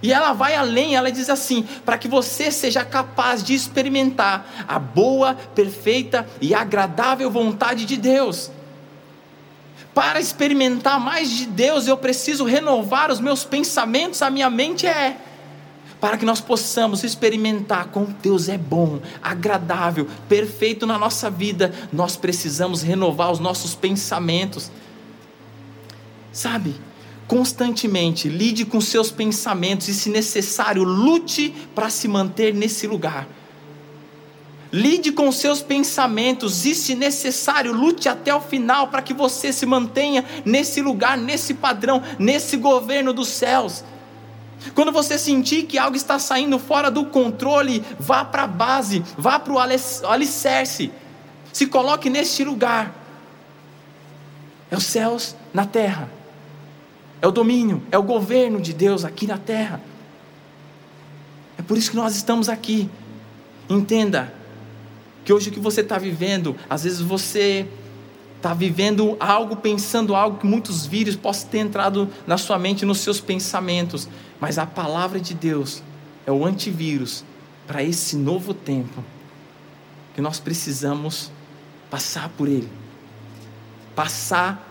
E 0.02 0.12
ela 0.12 0.32
vai 0.32 0.54
além, 0.54 0.94
ela 0.94 1.10
diz 1.10 1.28
assim: 1.28 1.62
para 1.84 1.98
que 1.98 2.08
você 2.08 2.50
seja 2.50 2.84
capaz 2.84 3.42
de 3.42 3.54
experimentar 3.54 4.64
a 4.66 4.78
boa, 4.78 5.34
perfeita 5.34 6.26
e 6.40 6.54
agradável 6.54 7.30
vontade 7.30 7.84
de 7.84 7.96
Deus. 7.96 8.50
Para 9.92 10.20
experimentar 10.20 11.00
mais 11.00 11.28
de 11.28 11.46
Deus, 11.46 11.88
eu 11.88 11.96
preciso 11.96 12.44
renovar 12.44 13.10
os 13.10 13.18
meus 13.18 13.42
pensamentos, 13.44 14.22
a 14.22 14.30
minha 14.30 14.48
mente 14.48 14.86
é. 14.86 15.16
Para 16.00 16.16
que 16.16 16.24
nós 16.24 16.40
possamos 16.40 17.02
experimentar 17.02 17.86
como 17.86 18.06
Deus 18.22 18.48
é 18.48 18.56
bom, 18.56 19.00
agradável, 19.20 20.06
perfeito 20.28 20.86
na 20.86 20.96
nossa 20.96 21.28
vida, 21.28 21.74
nós 21.92 22.16
precisamos 22.16 22.82
renovar 22.82 23.32
os 23.32 23.40
nossos 23.40 23.74
pensamentos. 23.74 24.70
Sabe, 26.30 26.76
constantemente 27.28 28.26
lide 28.26 28.64
com 28.64 28.80
seus 28.80 29.10
pensamentos 29.10 29.86
e, 29.86 29.94
se 29.94 30.08
necessário, 30.08 30.82
lute 30.82 31.54
para 31.74 31.90
se 31.90 32.08
manter 32.08 32.54
nesse 32.54 32.86
lugar. 32.86 33.28
Lide 34.72 35.12
com 35.12 35.30
seus 35.30 35.62
pensamentos 35.62 36.64
e, 36.64 36.74
se 36.74 36.94
necessário, 36.94 37.72
lute 37.72 38.08
até 38.08 38.34
o 38.34 38.40
final 38.40 38.88
para 38.88 39.02
que 39.02 39.12
você 39.12 39.52
se 39.52 39.66
mantenha 39.66 40.24
nesse 40.44 40.80
lugar, 40.80 41.18
nesse 41.18 41.52
padrão, 41.54 42.02
nesse 42.18 42.56
governo 42.56 43.12
dos 43.12 43.28
céus. 43.28 43.84
Quando 44.74 44.90
você 44.90 45.18
sentir 45.18 45.64
que 45.64 45.78
algo 45.78 45.96
está 45.96 46.18
saindo 46.18 46.58
fora 46.58 46.90
do 46.90 47.04
controle, 47.06 47.84
vá 47.98 48.24
para 48.24 48.42
a 48.44 48.48
base, 48.48 49.04
vá 49.16 49.38
para 49.38 49.52
o 49.52 49.58
alicerce, 49.58 50.90
se 51.52 51.66
coloque 51.66 52.10
neste 52.10 52.42
lugar. 52.42 52.94
É 54.70 54.76
os 54.76 54.84
céus 54.84 55.36
na 55.52 55.64
terra, 55.64 56.17
é 57.20 57.26
o 57.26 57.30
domínio, 57.30 57.82
é 57.90 57.98
o 57.98 58.02
governo 58.02 58.60
de 58.60 58.72
Deus 58.72 59.04
aqui 59.04 59.26
na 59.26 59.38
terra. 59.38 59.80
É 61.56 61.62
por 61.62 61.76
isso 61.76 61.90
que 61.90 61.96
nós 61.96 62.14
estamos 62.14 62.48
aqui. 62.48 62.88
Entenda, 63.68 64.32
que 65.24 65.32
hoje 65.32 65.50
o 65.50 65.52
que 65.52 65.60
você 65.60 65.80
está 65.80 65.98
vivendo, 65.98 66.56
às 66.70 66.84
vezes 66.84 67.00
você 67.00 67.68
está 68.36 68.54
vivendo 68.54 69.16
algo, 69.18 69.56
pensando 69.56 70.14
algo 70.14 70.38
que 70.38 70.46
muitos 70.46 70.86
vírus 70.86 71.16
possam 71.16 71.50
ter 71.50 71.58
entrado 71.58 72.08
na 72.26 72.38
sua 72.38 72.58
mente, 72.58 72.86
nos 72.86 73.00
seus 73.00 73.20
pensamentos, 73.20 74.08
mas 74.40 74.58
a 74.58 74.64
palavra 74.64 75.20
de 75.20 75.34
Deus 75.34 75.82
é 76.24 76.30
o 76.30 76.46
antivírus 76.46 77.24
para 77.66 77.82
esse 77.82 78.16
novo 78.16 78.54
tempo 78.54 79.04
que 80.14 80.20
nós 80.20 80.38
precisamos 80.38 81.30
passar 81.90 82.28
por 82.30 82.48
ele. 82.48 82.68
Passar 83.94 84.64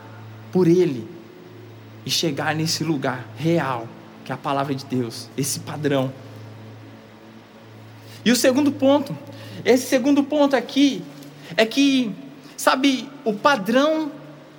por 0.51 0.65
ele 0.67 1.16
e 2.07 2.09
chegar 2.09 2.55
nesse 2.55 2.83
lugar 2.83 3.27
real, 3.37 3.87
que 4.23 4.31
é 4.31 4.35
a 4.35 4.37
palavra 4.37 4.73
de 4.73 4.85
Deus, 4.85 5.29
esse 5.37 5.59
padrão. 5.59 6.11
E 8.23 8.31
o 8.31 8.35
segundo 8.35 8.71
ponto 8.71 9.15
esse 9.65 9.87
segundo 9.87 10.23
ponto 10.23 10.55
aqui 10.55 11.01
é 11.55 11.65
que, 11.65 12.11
sabe, 12.55 13.09
o 13.23 13.33
padrão 13.33 14.11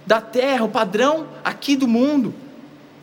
da 0.06 0.20
terra, 0.20 0.64
o 0.64 0.68
padrão 0.68 1.26
aqui 1.44 1.76
do 1.76 1.86
mundo, 1.86 2.34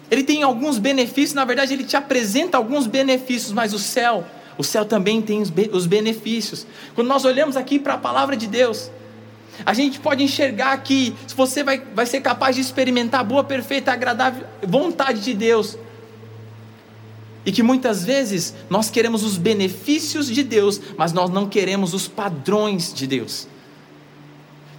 ele 0.10 0.24
tem 0.24 0.44
alguns 0.44 0.78
benefícios, 0.78 1.34
na 1.34 1.46
verdade, 1.46 1.74
ele 1.74 1.84
te 1.84 1.98
apresenta 1.98 2.58
alguns 2.58 2.86
benefícios, 2.86 3.52
mas 3.52 3.74
o 3.74 3.80
céu, 3.80 4.24
o 4.58 4.64
céu 4.64 4.86
também 4.86 5.22
tem 5.22 5.42
os 5.42 5.88
benefícios. 5.88 6.68
Quando 6.94 7.08
nós 7.08 7.26
olhamos 7.26 7.58
aqui 7.58 7.80
para 7.80 7.96
a 7.96 7.98
palavra 7.98 8.38
de 8.38 8.48
Deus, 8.48 8.92
a 9.66 9.74
gente 9.74 10.00
pode 10.00 10.24
enxergar 10.24 10.76
que 10.78 11.16
você 11.36 11.64
vai, 11.64 11.80
vai 11.94 12.06
ser 12.06 12.22
capaz 12.22 12.56
de 12.56 12.62
experimentar 12.62 13.22
a 13.22 13.24
boa, 13.24 13.44
perfeita, 13.44 13.92
agradável 13.92 14.46
vontade 14.66 15.22
de 15.22 15.34
Deus, 15.34 15.78
e 17.46 17.52
que 17.52 17.62
muitas 17.62 18.04
vezes 18.04 18.56
nós 18.70 18.90
queremos 18.90 19.24
os 19.24 19.38
benefícios 19.38 20.28
de 20.28 20.42
Deus, 20.42 20.82
mas 20.98 21.14
nós 21.14 21.30
não 21.30 21.48
queremos 21.48 21.94
os 21.94 22.08
padrões 22.08 22.92
de 22.92 23.06
Deus. 23.06 23.48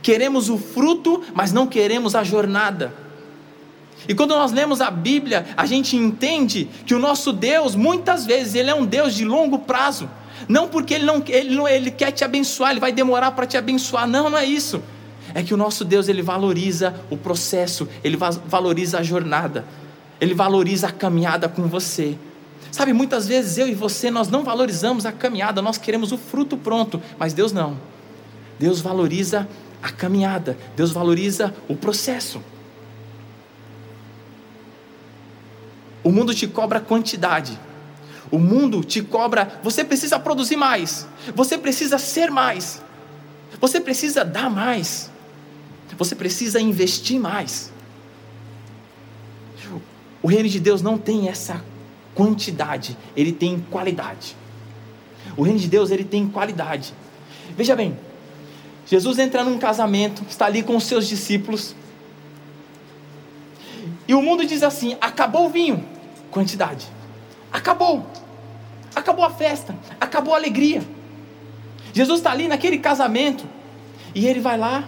Queremos 0.03 0.51
o 0.51 0.59
fruto, 0.59 1.23
mas 1.33 1.53
não 1.53 1.67
queremos 1.67 2.17
a 2.17 2.25
jornada. 2.25 2.93
E 4.09 4.15
quando 4.15 4.31
nós 4.31 4.53
lemos 4.53 4.81
a 4.81 4.91
Bíblia, 4.91 5.47
a 5.57 5.65
gente 5.65 5.97
entende 5.97 6.69
que 6.85 6.95
o 6.95 6.99
nosso 6.99 7.33
Deus, 7.33 7.75
muitas 7.75 8.27
vezes, 8.27 8.55
ele 8.55 8.71
é 8.71 8.75
um 8.75 8.85
Deus 8.85 9.15
de 9.15 9.25
longo 9.25 9.61
prazo. 9.61 10.09
Não 10.49 10.69
porque 10.69 10.95
ele 10.95 11.05
não, 11.05 11.23
ele, 11.27 11.55
não, 11.55 11.69
ele 11.69 11.91
quer 11.91 12.11
te 12.11 12.25
abençoar, 12.25 12.71
ele 12.71 12.81
vai 12.81 12.93
demorar 12.93 13.31
para 13.33 13.47
te 13.47 13.57
abençoar. 13.57 14.07
Não, 14.07 14.31
não 14.31 14.39
é 14.39 14.45
isso. 14.45 14.83
É 15.35 15.43
que 15.43 15.53
o 15.53 15.57
nosso 15.57 15.85
Deus, 15.85 16.09
ele 16.09 16.23
valoriza 16.23 16.95
o 17.11 17.17
processo, 17.17 17.89
ele 18.03 18.17
valoriza 18.17 18.99
a 18.99 19.03
jornada, 19.03 19.65
ele 20.21 20.35
valoriza 20.35 20.89
a 20.89 20.93
caminhada 20.93 21.49
com 21.49 21.67
você. 21.67 22.17
Sabe, 22.71 22.93
muitas 22.93 23.27
vezes 23.27 23.59
eu 23.59 23.69
e 23.69 23.75
você 23.75 24.11
nós 24.11 24.29
não 24.29 24.45
valorizamos 24.45 25.07
a 25.07 25.13
caminhada, 25.13 25.63
nós 25.63 25.79
queremos 25.79 26.13
o 26.13 26.19
fruto 26.19 26.57
pronto, 26.57 27.01
mas 27.19 27.33
Deus 27.33 27.53
não. 27.53 27.79
Deus 28.59 28.81
valoriza 28.81 29.49
a 29.83 29.91
caminhada, 29.91 30.57
Deus 30.75 30.91
valoriza 30.91 31.55
o 31.69 31.77
processo. 31.77 32.43
O 36.03 36.13
mundo 36.13 36.35
te 36.35 36.47
cobra 36.47 36.81
quantidade. 36.81 37.59
O 38.31 38.39
mundo 38.39 38.83
te 38.83 39.03
cobra, 39.03 39.61
você 39.63 39.85
precisa 39.85 40.19
produzir 40.19 40.57
mais, 40.57 41.07
você 41.35 41.57
precisa 41.57 41.99
ser 41.99 42.31
mais, 42.31 42.83
você 43.61 43.81
precisa 43.81 44.25
dar 44.25 44.51
mais, 44.51 45.11
você 45.97 46.15
precisa 46.15 46.61
investir 46.61 47.21
mais. 47.21 47.73
O 50.23 50.29
reino 50.29 50.49
de 50.49 50.59
Deus 50.59 50.83
não 50.83 50.99
tem 50.99 51.29
essa 51.29 51.63
quantidade, 52.15 52.97
ele 53.17 53.31
tem 53.33 53.65
qualidade. 53.71 54.37
O 55.37 55.43
reino 55.43 55.59
de 55.59 55.69
Deus, 55.69 55.91
ele 55.91 56.05
tem 56.05 56.29
qualidade. 56.29 56.93
Veja 57.57 57.77
bem, 57.77 57.97
Jesus 58.87 59.19
entra 59.19 59.45
num 59.45 59.59
casamento, 59.59 60.25
está 60.29 60.47
ali 60.47 60.63
com 60.63 60.77
os 60.77 60.85
seus 60.85 61.07
discípulos. 61.07 61.75
E 64.09 64.15
o 64.15 64.23
mundo 64.23 64.45
diz 64.45 64.63
assim: 64.63 64.97
acabou 65.01 65.47
o 65.47 65.51
vinho, 65.51 65.85
quantidade. 66.31 66.87
Acabou. 67.57 68.07
Acabou 68.95 69.25
a 69.25 69.31
festa, 69.31 69.75
acabou 69.99 70.35
a 70.35 70.37
alegria. 70.37 70.83
Jesus 71.95 72.19
está 72.19 72.31
ali 72.31 72.49
naquele 72.49 72.77
casamento 72.77 73.47
e 74.15 74.27
ele 74.27 74.41
vai 74.41 74.59
lá 74.59 74.87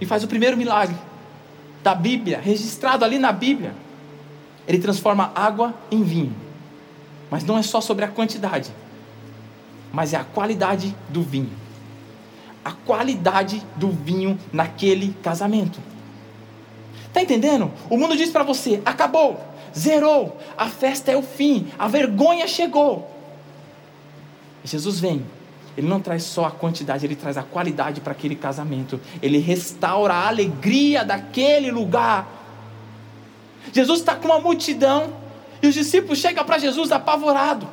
e 0.00 0.06
faz 0.06 0.24
o 0.24 0.28
primeiro 0.28 0.56
milagre 0.56 0.96
da 1.82 1.94
Bíblia, 1.94 2.40
registrado 2.42 3.04
ali 3.04 3.18
na 3.18 3.32
Bíblia. 3.32 3.74
Ele 4.66 4.78
transforma 4.78 5.30
água 5.34 5.74
em 5.90 6.02
vinho. 6.02 6.34
Mas 7.30 7.44
não 7.44 7.58
é 7.58 7.62
só 7.62 7.82
sobre 7.82 8.04
a 8.04 8.08
quantidade, 8.08 8.72
mas 9.92 10.14
é 10.14 10.16
a 10.16 10.24
qualidade 10.24 10.96
do 11.10 11.22
vinho. 11.22 11.52
A 12.64 12.72
qualidade 12.72 13.62
do 13.76 13.90
vinho 13.90 14.38
naquele 14.50 15.14
casamento. 15.22 15.78
Está 17.06 17.20
entendendo? 17.20 17.70
O 17.90 17.98
mundo 17.98 18.16
diz 18.16 18.30
para 18.30 18.42
você: 18.42 18.80
acabou, 18.86 19.49
zerou, 19.76 20.36
a 20.56 20.68
festa 20.68 21.10
é 21.10 21.16
o 21.16 21.22
fim, 21.22 21.68
a 21.78 21.88
vergonha 21.88 22.46
chegou. 22.46 23.10
Jesus 24.64 25.00
vem, 25.00 25.24
ele 25.76 25.88
não 25.88 26.00
traz 26.00 26.24
só 26.24 26.44
a 26.44 26.50
quantidade, 26.50 27.06
ele 27.06 27.16
traz 27.16 27.36
a 27.36 27.42
qualidade 27.42 28.00
para 28.00 28.12
aquele 28.12 28.36
casamento, 28.36 29.00
ele 29.22 29.38
restaura 29.38 30.14
a 30.14 30.28
alegria 30.28 31.04
daquele 31.04 31.70
lugar. 31.70 32.28
Jesus 33.72 34.00
está 34.00 34.14
com 34.14 34.26
uma 34.28 34.40
multidão 34.40 35.12
e 35.62 35.66
os 35.66 35.74
discípulos 35.74 36.18
chegam 36.18 36.44
para 36.44 36.58
Jesus 36.58 36.92
apavorado. 36.92 37.68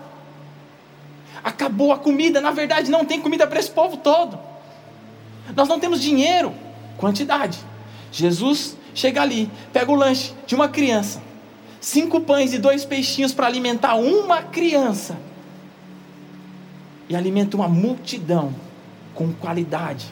Acabou 1.44 1.92
a 1.92 1.98
comida, 1.98 2.40
na 2.42 2.52
verdade 2.52 2.92
não 2.92 3.06
tem 3.06 3.22
comida 3.22 3.48
para 3.48 3.60
esse 3.60 3.72
povo 3.72 3.98
todo. 3.98 4.40
Nós 5.56 5.68
não 5.68 5.80
temos 5.80 6.02
dinheiro, 6.02 6.54
quantidade. 6.98 7.60
Jesus 8.12 8.78
chega 8.94 9.22
ali, 9.22 9.50
pega 9.72 9.92
o 9.92 9.96
lanche 9.96 10.34
de 10.46 10.56
uma 10.56 10.68
criança, 10.68 11.22
cinco 11.88 12.20
pães 12.20 12.54
e 12.54 12.58
dois 12.58 12.84
peixinhos 12.84 13.34
para 13.34 13.48
alimentar 13.48 13.96
uma 13.96 14.42
criança, 14.42 15.18
e 17.08 17.16
alimenta 17.16 17.56
uma 17.56 17.70
multidão 17.70 18.54
com 19.16 19.32
qualidade, 19.32 20.06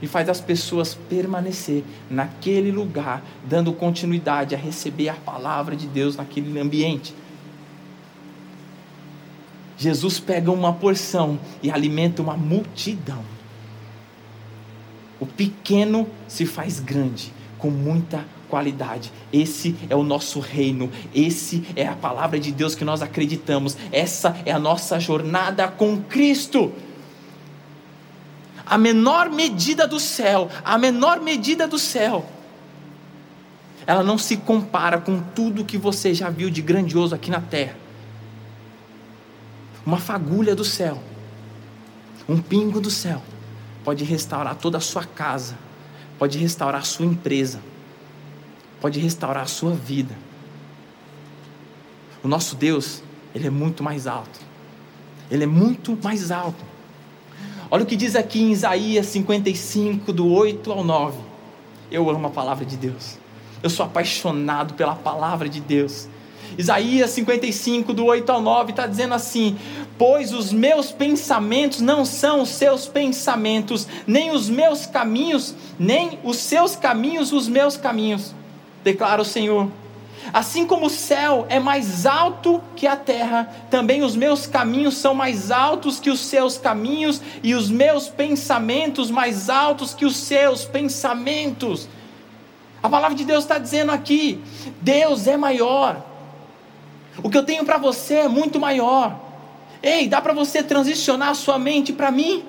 e 0.00 0.06
faz 0.06 0.30
as 0.30 0.40
pessoas 0.40 0.94
permanecer 0.94 1.84
naquele 2.10 2.72
lugar, 2.72 3.22
dando 3.44 3.70
continuidade 3.74 4.54
a 4.54 4.58
receber 4.58 5.10
a 5.10 5.14
palavra 5.14 5.76
de 5.76 5.86
Deus 5.86 6.16
naquele 6.16 6.58
ambiente. 6.58 7.14
Jesus 9.76 10.18
pega 10.18 10.50
uma 10.50 10.72
porção 10.72 11.38
e 11.62 11.70
alimenta 11.70 12.22
uma 12.22 12.36
multidão. 12.36 13.22
O 15.20 15.26
pequeno 15.26 16.08
se 16.26 16.46
faz 16.46 16.80
grande 16.80 17.32
com 17.58 17.70
muita 17.70 18.24
qualidade. 18.52 19.10
Esse 19.32 19.74
é 19.88 19.96
o 19.96 20.02
nosso 20.02 20.38
reino, 20.38 20.92
esse 21.14 21.66
é 21.74 21.86
a 21.86 21.94
palavra 21.94 22.38
de 22.38 22.52
Deus 22.52 22.74
que 22.74 22.84
nós 22.84 23.00
acreditamos. 23.00 23.78
Essa 23.90 24.36
é 24.44 24.52
a 24.52 24.58
nossa 24.58 25.00
jornada 25.00 25.66
com 25.68 26.02
Cristo. 26.02 26.70
A 28.66 28.76
menor 28.76 29.30
medida 29.30 29.88
do 29.88 29.98
céu, 29.98 30.50
a 30.62 30.76
menor 30.76 31.22
medida 31.22 31.66
do 31.66 31.78
céu, 31.78 32.26
ela 33.86 34.02
não 34.02 34.18
se 34.18 34.36
compara 34.36 34.98
com 34.98 35.18
tudo 35.18 35.64
que 35.64 35.78
você 35.78 36.12
já 36.12 36.28
viu 36.28 36.50
de 36.50 36.60
grandioso 36.60 37.14
aqui 37.14 37.30
na 37.30 37.40
terra. 37.40 37.76
Uma 39.86 39.96
fagulha 39.96 40.54
do 40.54 40.64
céu, 40.64 41.02
um 42.28 42.38
pingo 42.38 42.82
do 42.82 42.90
céu, 42.90 43.22
pode 43.82 44.04
restaurar 44.04 44.56
toda 44.56 44.76
a 44.76 44.80
sua 44.80 45.04
casa 45.04 45.56
pode 46.22 46.38
restaurar 46.38 46.82
a 46.82 46.84
sua 46.84 47.04
empresa, 47.04 47.60
pode 48.82 48.98
restaurar 48.98 49.44
a 49.44 49.46
sua 49.46 49.70
vida. 49.70 50.12
O 52.20 52.26
nosso 52.26 52.56
Deus, 52.56 53.00
ele 53.32 53.46
é 53.46 53.50
muito 53.50 53.80
mais 53.80 54.08
alto. 54.08 54.40
Ele 55.30 55.44
é 55.44 55.46
muito 55.46 55.96
mais 56.02 56.32
alto. 56.32 56.64
Olha 57.70 57.84
o 57.84 57.86
que 57.86 57.94
diz 57.94 58.16
aqui 58.16 58.42
em 58.42 58.50
Isaías 58.50 59.06
55, 59.06 60.12
do 60.12 60.26
8 60.26 60.72
ao 60.72 60.82
9. 60.82 61.16
Eu 61.92 62.10
amo 62.10 62.26
a 62.26 62.30
palavra 62.30 62.64
de 62.64 62.76
Deus. 62.76 63.18
Eu 63.62 63.70
sou 63.70 63.86
apaixonado 63.86 64.74
pela 64.74 64.96
palavra 64.96 65.48
de 65.48 65.60
Deus. 65.60 66.08
Isaías 66.58 67.10
55, 67.10 67.94
do 67.94 68.04
8 68.04 68.30
ao 68.30 68.42
9, 68.42 68.72
está 68.72 68.88
dizendo 68.88 69.14
assim: 69.14 69.56
Pois 69.96 70.32
os 70.32 70.52
meus 70.52 70.90
pensamentos 70.90 71.80
não 71.80 72.04
são 72.04 72.42
os 72.42 72.48
seus 72.48 72.88
pensamentos, 72.88 73.86
nem 74.08 74.32
os 74.32 74.50
meus 74.50 74.86
caminhos, 74.86 75.54
nem 75.78 76.18
os 76.24 76.36
seus 76.38 76.74
caminhos, 76.74 77.32
os 77.32 77.48
meus 77.48 77.76
caminhos, 77.76 78.34
declara 78.82 79.22
o 79.22 79.24
Senhor. 79.24 79.68
Assim 80.32 80.66
como 80.66 80.86
o 80.86 80.90
céu 80.90 81.46
é 81.48 81.58
mais 81.58 82.06
alto 82.06 82.62
que 82.76 82.86
a 82.86 82.94
terra, 82.94 83.50
também 83.70 84.02
os 84.02 84.14
meus 84.14 84.46
caminhos 84.46 84.96
são 84.96 85.14
mais 85.14 85.50
altos 85.50 85.98
que 85.98 86.10
os 86.10 86.20
seus 86.20 86.56
caminhos, 86.58 87.20
e 87.42 87.54
os 87.54 87.68
meus 87.68 88.08
pensamentos 88.08 89.10
mais 89.10 89.50
altos 89.50 89.94
que 89.94 90.04
os 90.04 90.16
seus 90.16 90.64
pensamentos. 90.64 91.88
A 92.82 92.88
palavra 92.88 93.16
de 93.16 93.24
Deus 93.24 93.44
está 93.44 93.58
dizendo 93.58 93.90
aqui: 93.90 94.40
Deus 94.80 95.26
é 95.26 95.36
maior. 95.36 96.04
O 97.22 97.28
que 97.28 97.36
eu 97.36 97.44
tenho 97.44 97.64
para 97.64 97.78
você 97.78 98.14
é 98.14 98.28
muito 98.28 98.60
maior. 98.60 99.18
Ei, 99.82 100.08
dá 100.08 100.20
para 100.20 100.32
você 100.32 100.62
transicionar 100.62 101.30
a 101.30 101.34
sua 101.34 101.58
mente 101.58 101.92
para 101.92 102.10
mim? 102.10 102.44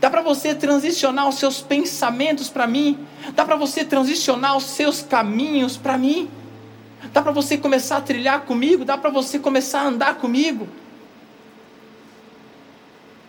Dá 0.00 0.08
para 0.08 0.22
você 0.22 0.54
transicionar 0.54 1.28
os 1.28 1.34
seus 1.34 1.60
pensamentos 1.60 2.48
para 2.48 2.66
mim? 2.66 2.98
Dá 3.34 3.44
para 3.44 3.56
você 3.56 3.84
transicionar 3.84 4.56
os 4.56 4.64
seus 4.64 5.02
caminhos 5.02 5.76
para 5.76 5.98
mim? 5.98 6.30
Dá 7.12 7.20
para 7.20 7.32
você 7.32 7.58
começar 7.58 7.98
a 7.98 8.00
trilhar 8.00 8.40
comigo? 8.42 8.84
Dá 8.84 8.96
para 8.96 9.10
você 9.10 9.38
começar 9.38 9.82
a 9.82 9.88
andar 9.88 10.14
comigo? 10.14 10.66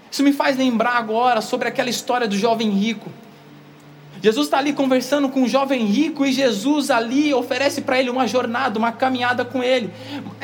Isso 0.10 0.23
me 0.23 0.31
faz 0.31 0.57
lembrar 0.57 0.97
agora 0.97 1.41
sobre 1.41 1.67
aquela 1.67 1.89
história 1.89 2.27
do 2.27 2.38
jovem 2.38 2.69
rico. 2.69 3.12
Jesus 4.21 4.47
está 4.47 4.60
ali 4.60 4.71
conversando 4.71 5.27
com 5.29 5.41
um 5.41 5.47
jovem 5.47 5.84
rico 5.86 6.25
e 6.25 6.31
Jesus 6.31 6.91
ali 6.91 7.34
oferece 7.34 7.81
para 7.81 7.99
ele 7.99 8.10
uma 8.10 8.27
jornada, 8.27 8.77
uma 8.77 8.91
caminhada 8.91 9.43
com 9.43 9.63
ele. 9.63 9.89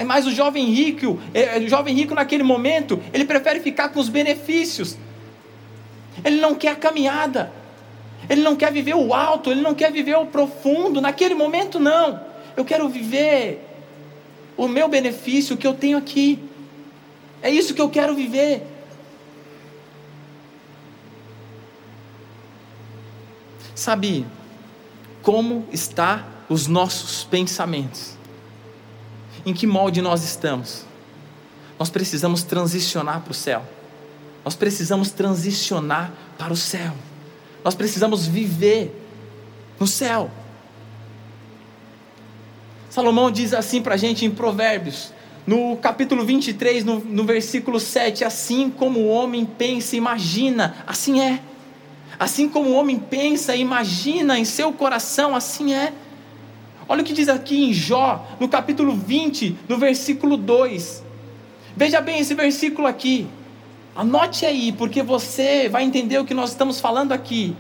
Mas 0.05 0.25
o 0.25 0.31
jovem 0.31 0.65
rico, 0.65 1.19
é, 1.33 1.59
o 1.59 1.69
jovem 1.69 1.93
rico 1.93 2.15
naquele 2.15 2.43
momento, 2.43 2.99
ele 3.13 3.23
prefere 3.23 3.59
ficar 3.59 3.89
com 3.89 3.99
os 3.99 4.09
benefícios. 4.09 4.97
Ele 6.23 6.39
não 6.39 6.55
quer 6.55 6.69
a 6.69 6.75
caminhada. 6.75 7.51
Ele 8.29 8.41
não 8.41 8.55
quer 8.55 8.71
viver 8.71 8.95
o 8.95 9.13
alto, 9.13 9.51
ele 9.51 9.61
não 9.61 9.73
quer 9.73 9.91
viver 9.91 10.15
o 10.15 10.25
profundo. 10.25 10.99
Naquele 10.99 11.33
momento 11.33 11.79
não. 11.79 12.19
Eu 12.55 12.65
quero 12.65 12.89
viver 12.89 13.63
o 14.57 14.67
meu 14.67 14.87
benefício, 14.87 15.55
o 15.55 15.57
que 15.57 15.67
eu 15.67 15.73
tenho 15.73 15.97
aqui. 15.97 16.39
É 17.41 17.49
isso 17.49 17.73
que 17.73 17.81
eu 17.81 17.89
quero 17.89 18.15
viver. 18.15 18.65
Sabe 23.75 24.25
como 25.21 25.67
está 25.71 26.25
os 26.49 26.65
nossos 26.65 27.23
pensamentos? 27.23 28.17
Em 29.45 29.53
que 29.53 29.67
molde 29.67 30.01
nós 30.01 30.23
estamos? 30.23 30.83
Nós 31.77 31.89
precisamos 31.91 32.41
transicionar 32.41 33.21
para 33.21 33.31
o 33.31 33.35
céu. 33.35 33.63
Nós 34.47 34.55
precisamos 34.55 35.11
transicionar 35.11 36.09
para 36.37 36.53
o 36.53 36.55
céu. 36.55 36.93
Nós 37.65 37.75
precisamos 37.75 38.25
viver 38.25 38.95
no 39.77 39.85
céu. 39.85 40.31
Salomão 42.89 43.29
diz 43.29 43.53
assim 43.53 43.81
para 43.81 43.95
a 43.95 43.97
gente 43.97 44.25
em 44.25 44.31
Provérbios, 44.31 45.11
no 45.45 45.75
capítulo 45.75 46.23
23, 46.23 46.85
no, 46.85 46.99
no 46.99 47.25
versículo 47.25 47.77
7: 47.77 48.23
Assim 48.23 48.69
como 48.69 49.01
o 49.01 49.07
homem 49.09 49.43
pensa 49.43 49.95
e 49.95 49.97
imagina, 49.97 50.77
assim 50.87 51.19
é. 51.19 51.41
Assim 52.17 52.47
como 52.47 52.69
o 52.69 52.73
homem 52.73 52.97
pensa 52.97 53.53
e 53.53 53.59
imagina 53.59 54.39
em 54.39 54.45
seu 54.45 54.71
coração, 54.71 55.35
assim 55.35 55.73
é. 55.73 55.91
Olha 56.87 57.01
o 57.01 57.05
que 57.05 57.11
diz 57.11 57.27
aqui 57.27 57.65
em 57.65 57.73
Jó, 57.73 58.25
no 58.39 58.47
capítulo 58.47 58.95
20, 58.95 59.57
no 59.67 59.77
versículo 59.77 60.37
2. 60.37 61.03
Veja 61.75 61.99
bem 61.99 62.19
esse 62.19 62.33
versículo 62.33 62.87
aqui. 62.87 63.27
Anote 63.97 64.45
aí, 64.45 64.71
porque 64.71 65.01
você 65.01 65.67
vai 65.67 65.83
entender 65.83 66.19
o 66.19 66.25
que 66.25 66.35
nós 66.35 66.51
estamos 66.51 66.79
falando 66.79 67.13
aqui. 67.13 67.55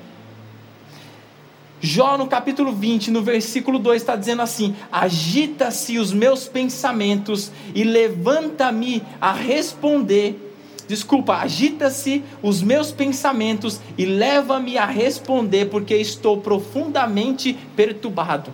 Jó, 1.81 2.15
no 2.15 2.27
capítulo 2.27 2.71
20, 2.71 3.09
no 3.09 3.23
versículo 3.23 3.79
2, 3.79 3.99
está 3.99 4.15
dizendo 4.15 4.43
assim: 4.43 4.75
Agita-se 4.91 5.97
os 5.97 6.13
meus 6.13 6.47
pensamentos 6.47 7.51
e 7.73 7.83
levanta-me 7.83 9.01
a 9.19 9.33
responder 9.33 10.43
desculpa, 10.87 11.35
agita-se 11.35 12.23
os 12.41 12.61
meus 12.61 12.91
pensamentos 12.91 13.81
e 13.97 14.05
leva-me 14.05 14.77
a 14.77 14.85
responder, 14.85 15.65
porque 15.65 15.95
estou 15.95 16.39
profundamente 16.39 17.57
perturbado. 17.75 18.53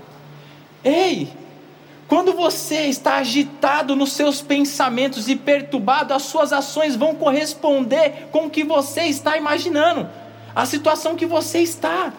Ei, 0.84 1.30
quando 2.14 2.32
você 2.34 2.82
está 2.82 3.16
agitado 3.16 3.96
nos 3.96 4.12
seus 4.12 4.40
pensamentos 4.40 5.28
e 5.28 5.36
perturbado, 5.36 6.14
as 6.14 6.22
suas 6.22 6.54
ações 6.54 6.96
vão 6.96 7.16
corresponder 7.16 8.28
com 8.32 8.46
o 8.46 8.50
que 8.52 8.64
você 8.64 9.06
está 9.06 9.36
imaginando, 9.36 10.08
a 10.54 10.64
situação 10.64 11.16
que 11.16 11.26
você 11.26 11.58
está. 11.58 12.14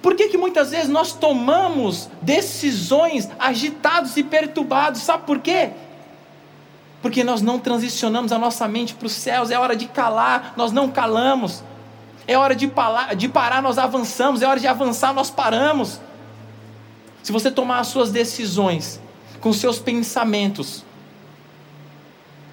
Por 0.00 0.14
que, 0.14 0.28
que 0.28 0.38
muitas 0.38 0.70
vezes 0.70 0.88
nós 0.88 1.12
tomamos 1.12 2.08
decisões 2.22 3.28
agitados 3.38 4.16
e 4.16 4.22
perturbados? 4.22 5.02
Sabe 5.02 5.24
por 5.26 5.38
quê? 5.40 5.68
porque 7.02 7.22
nós 7.22 7.42
não 7.42 7.58
transicionamos 7.58 8.32
a 8.32 8.38
nossa 8.38 8.66
mente 8.66 8.94
para 8.94 9.06
os 9.06 9.12
céus. 9.12 9.50
É 9.50 9.58
hora 9.58 9.76
de 9.76 9.86
calar, 9.86 10.54
nós 10.56 10.72
não 10.72 10.88
calamos. 10.88 11.62
É 12.26 12.38
hora 12.38 12.54
de, 12.54 12.68
parar, 12.68 13.14
de 13.14 13.28
parar, 13.28 13.60
nós 13.60 13.76
avançamos. 13.76 14.40
É 14.40 14.46
hora 14.46 14.60
de 14.60 14.66
avançar, 14.66 15.12
nós 15.12 15.28
paramos. 15.28 16.00
Se 17.22 17.30
você 17.30 17.50
tomar 17.50 17.80
as 17.80 17.88
suas 17.88 18.10
decisões 18.10 19.00
com 19.40 19.52
seus 19.52 19.78
pensamentos 19.78 20.84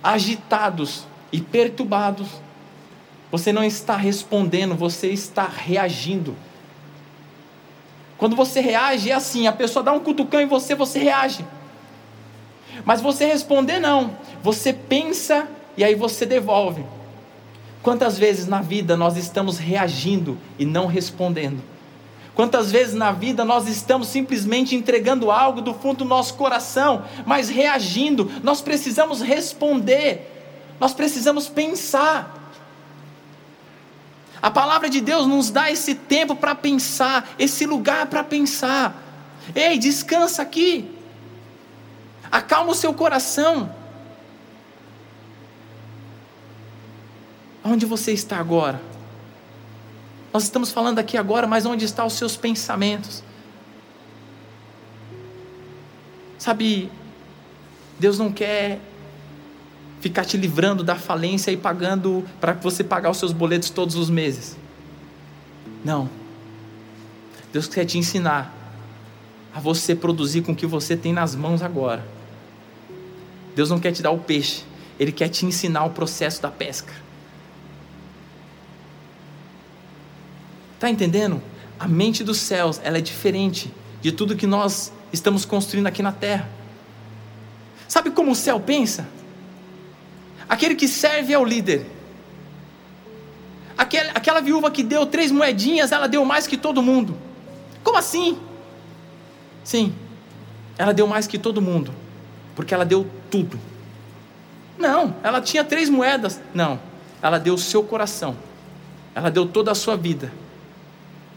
agitados 0.03 1.05
e 1.31 1.41
perturbados, 1.41 2.27
você 3.31 3.51
não 3.51 3.63
está 3.63 3.95
respondendo, 3.95 4.75
você 4.75 5.07
está 5.07 5.45
reagindo. 5.45 6.35
Quando 8.17 8.35
você 8.35 8.59
reage, 8.59 9.11
é 9.11 9.13
assim: 9.13 9.47
a 9.47 9.51
pessoa 9.51 9.83
dá 9.83 9.91
um 9.91 9.99
cutucão 9.99 10.41
em 10.41 10.47
você, 10.47 10.75
você 10.75 10.99
reage. 10.99 11.45
Mas 12.85 13.01
você 13.01 13.25
responder, 13.25 13.79
não. 13.79 14.15
Você 14.41 14.73
pensa 14.73 15.47
e 15.75 15.83
aí 15.83 15.95
você 15.95 16.25
devolve. 16.25 16.85
Quantas 17.81 18.17
vezes 18.17 18.47
na 18.47 18.61
vida 18.61 18.97
nós 18.97 19.15
estamos 19.15 19.57
reagindo 19.57 20.37
e 20.57 20.65
não 20.65 20.85
respondendo? 20.85 21.63
Quantas 22.35 22.71
vezes 22.71 22.93
na 22.93 23.11
vida 23.11 23.43
nós 23.43 23.67
estamos 23.67 24.07
simplesmente 24.07 24.75
entregando 24.75 25.29
algo 25.29 25.61
do 25.61 25.73
fundo 25.73 25.99
do 25.99 26.05
nosso 26.05 26.35
coração, 26.35 27.03
mas 27.25 27.49
reagindo? 27.49 28.31
Nós 28.41 28.61
precisamos 28.61 29.21
responder, 29.21 30.55
nós 30.79 30.93
precisamos 30.93 31.47
pensar. 31.47 32.37
A 34.41 34.49
palavra 34.49 34.89
de 34.89 35.01
Deus 35.01 35.27
nos 35.27 35.49
dá 35.49 35.69
esse 35.69 35.93
tempo 35.93 36.35
para 36.35 36.55
pensar, 36.55 37.29
esse 37.37 37.65
lugar 37.65 38.05
para 38.05 38.23
pensar. 38.23 38.95
Ei, 39.53 39.77
descansa 39.77 40.41
aqui. 40.41 40.89
Acalma 42.31 42.71
o 42.71 42.75
seu 42.75 42.93
coração. 42.93 43.75
Onde 47.63 47.85
você 47.85 48.13
está 48.13 48.37
agora? 48.37 48.88
Nós 50.31 50.43
estamos 50.43 50.71
falando 50.71 50.99
aqui 50.99 51.17
agora, 51.17 51.47
mas 51.47 51.65
onde 51.65 51.85
estão 51.85 52.05
os 52.05 52.13
seus 52.13 52.37
pensamentos? 52.37 53.23
Sabe, 56.37 56.91
Deus 57.99 58.17
não 58.17 58.31
quer 58.31 58.79
ficar 59.99 60.23
te 60.23 60.37
livrando 60.37 60.83
da 60.83 60.95
falência 60.95 61.51
e 61.51 61.57
pagando 61.57 62.23
para 62.39 62.53
você 62.53 62.83
pagar 62.83 63.09
os 63.09 63.17
seus 63.17 63.33
boletos 63.33 63.69
todos 63.69 63.95
os 63.95 64.09
meses. 64.09 64.55
Não. 65.83 66.09
Deus 67.51 67.67
quer 67.67 67.85
te 67.85 67.97
ensinar 67.97 68.53
a 69.53 69.59
você 69.59 69.95
produzir 69.95 70.41
com 70.41 70.51
o 70.51 70.55
que 70.55 70.67
você 70.67 70.95
tem 70.95 71.11
nas 71.11 71.35
mãos 71.35 71.61
agora. 71.61 72.05
Deus 73.55 73.69
não 73.69 73.79
quer 73.79 73.91
te 73.91 74.01
dar 74.01 74.11
o 74.11 74.19
peixe, 74.19 74.63
Ele 74.99 75.11
quer 75.11 75.27
te 75.27 75.45
ensinar 75.45 75.83
o 75.85 75.89
processo 75.89 76.41
da 76.41 76.49
pesca. 76.49 76.93
Está 80.79 80.89
entendendo? 80.89 81.41
A 81.77 81.89
mente 81.89 82.23
dos 82.23 82.37
céus 82.37 82.79
ela 82.81 82.99
é 82.99 83.01
diferente 83.01 83.69
de 84.01 84.13
tudo 84.13 84.33
que 84.33 84.47
nós 84.47 84.93
estamos 85.11 85.43
construindo 85.43 85.87
aqui 85.87 86.01
na 86.01 86.13
terra. 86.13 86.47
Sabe 87.85 88.11
como 88.11 88.31
o 88.31 88.35
céu 88.35 88.61
pensa? 88.61 89.05
Aquele 90.47 90.75
que 90.75 90.87
serve 90.87 91.33
é 91.33 91.37
o 91.37 91.43
líder. 91.43 91.85
Aquela, 93.77 94.11
aquela 94.11 94.39
viúva 94.39 94.71
que 94.71 94.81
deu 94.81 95.05
três 95.05 95.33
moedinhas, 95.33 95.91
ela 95.91 96.07
deu 96.07 96.23
mais 96.23 96.47
que 96.47 96.55
todo 96.55 96.81
mundo. 96.81 97.17
Como 97.83 97.97
assim? 97.97 98.39
Sim, 99.61 99.93
ela 100.77 100.93
deu 100.93 101.07
mais 101.07 101.27
que 101.27 101.37
todo 101.37 101.61
mundo, 101.61 101.93
porque 102.55 102.73
ela 102.73 102.85
deu 102.85 103.05
tudo. 103.29 103.59
Não, 104.77 105.13
ela 105.23 105.41
tinha 105.41 105.65
três 105.65 105.89
moedas. 105.89 106.39
Não, 106.53 106.79
ela 107.21 107.37
deu 107.37 107.55
o 107.55 107.57
seu 107.57 107.83
coração, 107.83 108.37
ela 109.13 109.29
deu 109.29 109.45
toda 109.45 109.71
a 109.71 109.75
sua 109.75 109.97
vida, 109.97 110.31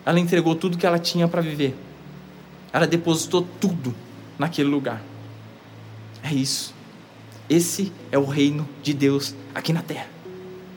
ela 0.04 0.18
entregou 0.18 0.54
tudo 0.54 0.76
que 0.76 0.86
ela 0.86 0.98
tinha 0.98 1.28
para 1.28 1.40
viver, 1.40 1.74
ela 2.72 2.86
depositou 2.86 3.46
tudo 3.60 3.94
naquele 4.38 4.68
lugar. 4.68 5.02
É 6.22 6.32
isso. 6.32 6.74
Esse 7.48 7.92
é 8.10 8.18
o 8.18 8.24
reino 8.24 8.68
de 8.82 8.94
Deus 8.94 9.34
aqui 9.54 9.72
na 9.72 9.82
terra. 9.82 10.08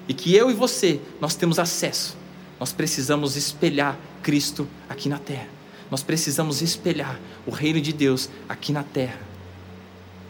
E 0.08 0.14
que 0.14 0.36
eu 0.36 0.52
e 0.52 0.54
você, 0.54 1.00
nós 1.22 1.36
temos 1.36 1.58
acesso. 1.58 2.18
Nós 2.60 2.72
precisamos 2.72 3.36
espelhar 3.36 3.98
Cristo 4.22 4.68
aqui 4.90 5.10
na 5.10 5.18
terra. 5.18 5.48
Nós 5.90 6.04
precisamos 6.04 6.62
espelhar 6.62 7.20
o 7.46 7.52
reino 7.52 7.80
de 7.80 7.94
Deus 7.94 8.30
aqui 8.50 8.72
na 8.72 8.84
terra. 8.84 9.20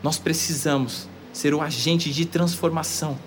Nós 0.03 0.17
precisamos 0.17 1.07
ser 1.33 1.53
o 1.53 1.61
agente 1.61 2.11
de 2.11 2.25
transformação. 2.25 3.17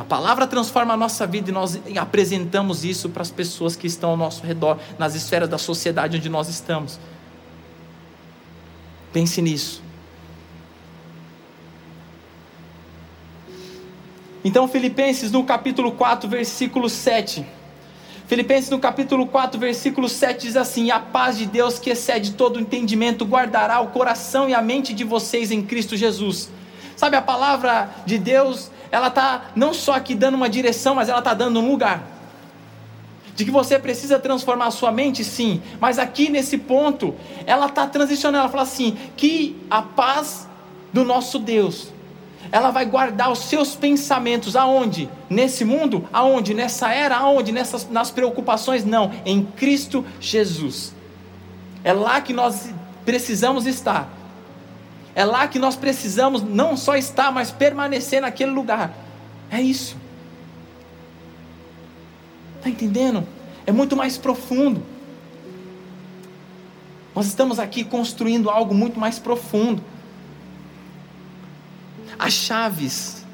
A 0.00 0.04
palavra 0.04 0.46
transforma 0.46 0.94
a 0.94 0.96
nossa 0.96 1.26
vida 1.26 1.50
e 1.50 1.52
nós 1.52 1.78
apresentamos 1.98 2.86
isso 2.86 3.10
para 3.10 3.20
as 3.20 3.30
pessoas 3.30 3.76
que 3.76 3.86
estão 3.86 4.08
ao 4.08 4.16
nosso 4.16 4.42
redor, 4.42 4.78
nas 4.98 5.14
esferas 5.14 5.46
da 5.46 5.58
sociedade 5.58 6.16
onde 6.16 6.30
nós 6.30 6.48
estamos. 6.48 6.98
Pense 9.12 9.42
nisso. 9.42 9.82
Então, 14.42 14.66
Filipenses 14.66 15.30
no 15.30 15.44
capítulo 15.44 15.92
4, 15.92 16.26
versículo 16.30 16.88
7. 16.88 17.44
Filipenses 18.26 18.70
no 18.70 18.78
capítulo 18.78 19.26
4, 19.26 19.60
versículo 19.60 20.08
7 20.08 20.46
diz 20.46 20.56
assim: 20.56 20.90
A 20.90 20.98
paz 20.98 21.36
de 21.36 21.44
Deus 21.44 21.78
que 21.78 21.90
excede 21.90 22.32
todo 22.32 22.58
entendimento 22.58 23.26
guardará 23.26 23.80
o 23.80 23.88
coração 23.88 24.48
e 24.48 24.54
a 24.54 24.62
mente 24.62 24.94
de 24.94 25.04
vocês 25.04 25.50
em 25.50 25.60
Cristo 25.60 25.94
Jesus. 25.94 26.48
Sabe, 26.96 27.16
a 27.16 27.22
palavra 27.22 27.90
de 28.06 28.16
Deus, 28.16 28.70
ela 28.90 29.08
está 29.08 29.50
não 29.54 29.72
só 29.72 29.94
aqui 29.94 30.14
dando 30.14 30.34
uma 30.34 30.48
direção, 30.48 30.94
mas 30.94 31.08
ela 31.08 31.20
está 31.20 31.34
dando 31.34 31.60
um 31.60 31.70
lugar. 31.70 32.02
De 33.34 33.44
que 33.44 33.50
você 33.50 33.78
precisa 33.78 34.18
transformar 34.18 34.66
a 34.66 34.70
sua 34.70 34.92
mente, 34.92 35.24
sim, 35.24 35.62
mas 35.80 35.98
aqui 35.98 36.28
nesse 36.28 36.58
ponto, 36.58 37.14
ela 37.46 37.66
está 37.66 37.86
transicionando. 37.86 38.42
Ela 38.42 38.48
fala 38.48 38.64
assim: 38.64 38.98
que 39.16 39.56
a 39.70 39.80
paz 39.80 40.48
do 40.92 41.04
nosso 41.04 41.38
Deus, 41.38 41.88
ela 42.52 42.70
vai 42.70 42.84
guardar 42.84 43.30
os 43.30 43.38
seus 43.38 43.74
pensamentos 43.74 44.56
aonde? 44.56 45.08
Nesse 45.28 45.64
mundo? 45.64 46.06
Aonde? 46.12 46.52
Nessa 46.52 46.92
era? 46.92 47.16
Aonde? 47.16 47.52
Nessas, 47.52 47.88
nas 47.88 48.10
preocupações? 48.10 48.84
Não, 48.84 49.12
em 49.24 49.42
Cristo 49.42 50.04
Jesus. 50.20 50.92
É 51.84 51.92
lá 51.92 52.20
que 52.20 52.32
nós 52.32 52.70
precisamos 53.06 53.66
estar. 53.66 54.19
É 55.14 55.24
lá 55.24 55.48
que 55.48 55.58
nós 55.58 55.76
precisamos 55.76 56.42
não 56.42 56.76
só 56.76 56.96
estar, 56.96 57.32
mas 57.32 57.50
permanecer 57.50 58.20
naquele 58.20 58.50
lugar. 58.50 58.94
É 59.50 59.60
isso. 59.60 59.96
Está 62.56 62.68
entendendo? 62.70 63.26
É 63.66 63.72
muito 63.72 63.96
mais 63.96 64.16
profundo. 64.16 64.82
Nós 67.14 67.26
estamos 67.26 67.58
aqui 67.58 67.82
construindo 67.82 68.48
algo 68.48 68.74
muito 68.74 68.98
mais 69.00 69.18
profundo 69.18 69.82
as 72.20 72.34
chaves 72.34 73.24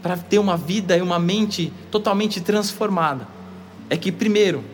para 0.00 0.16
ter 0.16 0.38
uma 0.38 0.56
vida 0.56 0.96
e 0.96 1.02
uma 1.02 1.18
mente 1.18 1.72
totalmente 1.90 2.40
transformada 2.40 3.26
é 3.90 3.96
que, 3.96 4.12
primeiro, 4.12 4.64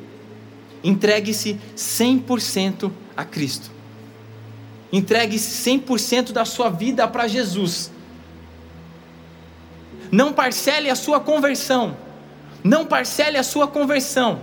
entregue-se 0.84 1.58
100% 1.74 2.92
a 3.16 3.24
Cristo. 3.24 3.70
Entregue 4.92 5.36
100% 5.36 6.32
da 6.32 6.44
sua 6.44 6.70
vida 6.70 7.06
para 7.08 7.26
Jesus. 7.26 7.90
Não 10.10 10.32
parcele 10.32 10.88
a 10.88 10.94
sua 10.94 11.20
conversão. 11.20 11.96
Não 12.62 12.86
parcele 12.86 13.36
a 13.36 13.42
sua 13.42 13.66
conversão. 13.66 14.40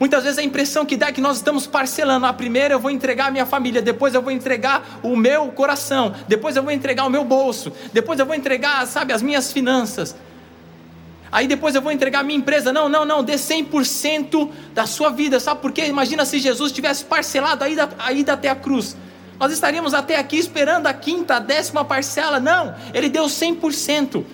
Muitas 0.00 0.22
vezes 0.22 0.38
a 0.38 0.42
impressão 0.42 0.86
que 0.86 0.96
dá 0.96 1.08
é 1.08 1.12
que 1.12 1.20
nós 1.20 1.38
estamos 1.38 1.66
parcelando. 1.66 2.24
A 2.24 2.32
primeira 2.32 2.74
eu 2.74 2.78
vou 2.78 2.90
entregar 2.90 3.26
a 3.26 3.30
minha 3.30 3.46
família, 3.46 3.82
depois 3.82 4.14
eu 4.14 4.22
vou 4.22 4.30
entregar 4.30 5.00
o 5.02 5.16
meu 5.16 5.48
coração, 5.48 6.14
depois 6.28 6.56
eu 6.56 6.62
vou 6.62 6.70
entregar 6.70 7.04
o 7.04 7.10
meu 7.10 7.24
bolso, 7.24 7.72
depois 7.92 8.20
eu 8.20 8.26
vou 8.26 8.34
entregar, 8.34 8.86
sabe, 8.86 9.12
as 9.12 9.22
minhas 9.22 9.52
finanças. 9.52 10.14
Aí 11.30 11.46
depois 11.46 11.74
eu 11.74 11.82
vou 11.82 11.92
entregar 11.92 12.20
a 12.20 12.22
minha 12.22 12.38
empresa. 12.38 12.72
Não, 12.72 12.88
não, 12.88 13.04
não, 13.04 13.22
dê 13.22 13.34
100% 13.34 14.50
da 14.72 14.86
sua 14.86 15.10
vida. 15.10 15.38
Sabe 15.38 15.60
por 15.60 15.72
quê? 15.72 15.86
Imagina 15.86 16.24
se 16.24 16.38
Jesus 16.38 16.72
tivesse 16.72 17.04
parcelado 17.04 17.64
a 17.64 17.68
ida, 17.68 17.88
a 17.98 18.12
ida 18.12 18.32
até 18.32 18.48
a 18.48 18.54
cruz. 18.54 18.96
Nós 19.38 19.52
estaríamos 19.52 19.94
até 19.94 20.16
aqui 20.16 20.36
esperando 20.36 20.86
a 20.86 20.94
quinta, 20.94 21.36
a 21.36 21.38
décima 21.38 21.84
parcela. 21.84 22.40
Não, 22.40 22.74
ele 22.92 23.08
deu 23.08 23.24
100%. 23.24 24.24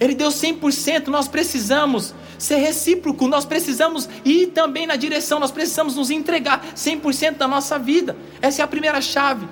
Ele 0.00 0.14
deu 0.14 0.28
100%. 0.28 1.08
Nós 1.08 1.28
precisamos 1.28 2.14
ser 2.38 2.56
recíproco, 2.56 3.26
nós 3.28 3.44
precisamos 3.44 4.08
ir 4.24 4.48
também 4.48 4.86
na 4.86 4.96
direção, 4.96 5.40
nós 5.40 5.50
precisamos 5.50 5.96
nos 5.96 6.10
entregar 6.10 6.64
100% 6.74 7.36
da 7.36 7.48
nossa 7.48 7.78
vida. 7.78 8.16
Essa 8.42 8.62
é 8.62 8.64
a 8.64 8.68
primeira 8.68 9.00
chave 9.00 9.48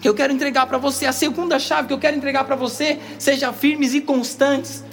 que 0.00 0.08
eu 0.08 0.14
quero 0.14 0.32
entregar 0.32 0.66
para 0.66 0.76
você. 0.76 1.06
A 1.06 1.12
segunda 1.12 1.58
chave 1.58 1.88
que 1.88 1.94
eu 1.94 1.98
quero 1.98 2.16
entregar 2.16 2.44
para 2.44 2.56
você, 2.56 2.98
seja 3.18 3.52
firmes 3.52 3.94
e 3.94 4.02
constantes. 4.02 4.84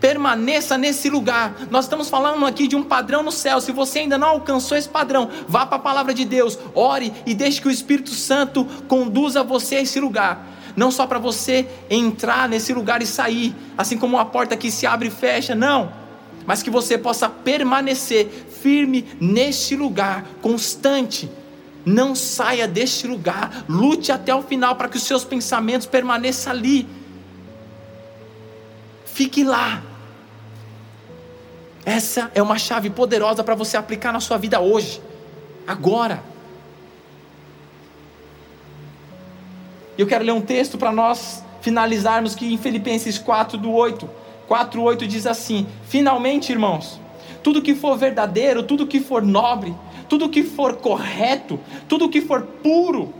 Permaneça 0.00 0.78
nesse 0.78 1.10
lugar. 1.10 1.54
Nós 1.70 1.84
estamos 1.84 2.08
falando 2.08 2.46
aqui 2.46 2.66
de 2.66 2.74
um 2.74 2.82
padrão 2.82 3.22
no 3.22 3.30
céu. 3.30 3.60
Se 3.60 3.70
você 3.70 4.00
ainda 4.00 4.16
não 4.16 4.28
alcançou 4.28 4.76
esse 4.76 4.88
padrão, 4.88 5.28
vá 5.46 5.66
para 5.66 5.76
a 5.76 5.80
palavra 5.80 6.14
de 6.14 6.24
Deus, 6.24 6.58
ore 6.74 7.12
e 7.26 7.34
deixe 7.34 7.60
que 7.60 7.68
o 7.68 7.70
Espírito 7.70 8.10
Santo 8.10 8.64
conduza 8.88 9.42
você 9.42 9.76
a 9.76 9.80
esse 9.82 10.00
lugar 10.00 10.56
não 10.76 10.88
só 10.92 11.04
para 11.04 11.18
você 11.18 11.68
entrar 11.90 12.48
nesse 12.48 12.72
lugar 12.72 13.02
e 13.02 13.06
sair, 13.06 13.52
assim 13.76 13.98
como 13.98 14.16
uma 14.16 14.24
porta 14.24 14.56
que 14.56 14.70
se 14.70 14.86
abre 14.86 15.08
e 15.08 15.10
fecha, 15.10 15.52
não 15.52 15.92
mas 16.46 16.62
que 16.62 16.70
você 16.70 16.98
possa 16.98 17.28
permanecer 17.28 18.28
firme 18.60 19.06
neste 19.20 19.76
lugar, 19.76 20.24
constante. 20.42 21.30
Não 21.84 22.14
saia 22.14 22.68
deste 22.68 23.06
lugar, 23.06 23.64
lute 23.68 24.12
até 24.12 24.34
o 24.34 24.42
final 24.42 24.76
para 24.76 24.88
que 24.88 24.96
os 24.96 25.02
seus 25.04 25.24
pensamentos 25.24 25.86
permaneçam 25.86 26.52
ali. 26.52 26.88
Fique 29.04 29.44
lá. 29.44 29.82
Essa 31.90 32.30
é 32.36 32.40
uma 32.40 32.56
chave 32.56 32.88
poderosa 32.88 33.42
para 33.42 33.56
você 33.56 33.76
aplicar 33.76 34.12
na 34.12 34.20
sua 34.20 34.38
vida 34.38 34.60
hoje. 34.60 35.02
agora. 35.66 36.22
Eu 39.98 40.06
quero 40.06 40.24
ler 40.24 40.30
um 40.30 40.40
texto 40.40 40.78
para 40.78 40.92
nós 40.92 41.44
finalizarmos 41.60 42.36
que 42.36 42.54
em 42.54 42.56
Filipenses 42.56 43.18
4 43.18 43.58
do 43.58 43.72
8, 43.72 44.08
4, 44.46 44.80
8 44.80 45.04
diz 45.04 45.26
assim: 45.26 45.66
Finalmente, 45.88 46.52
irmãos, 46.52 47.00
tudo 47.42 47.60
que 47.60 47.74
for 47.74 47.98
verdadeiro, 47.98 48.62
tudo 48.62 48.86
que 48.86 49.00
for 49.00 49.20
nobre, 49.20 49.74
tudo 50.08 50.28
que 50.28 50.44
for 50.44 50.76
correto, 50.76 51.58
tudo 51.88 52.08
que 52.08 52.20
for 52.20 52.42
puro, 52.62 53.12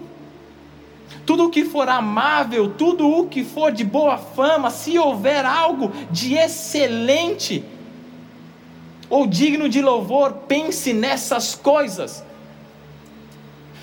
tudo 1.27 1.47
o 1.47 1.51
que 1.51 1.65
for 1.65 1.89
amável, 1.89 2.71
tudo 2.71 3.09
o 3.09 3.27
que 3.27 3.43
for 3.43 3.73
de 3.73 3.83
boa 3.83 4.17
fama, 4.17 4.71
se 4.71 4.97
houver 4.97 5.45
algo 5.45 5.91
de 6.13 6.37
excelente 6.37 7.65
ou 9.11 9.27
digno 9.27 9.69
de 9.69 9.83
louvor, 9.83 10.33
pense 10.47 10.93
nessas 10.93 11.57
coisas. 11.57 12.23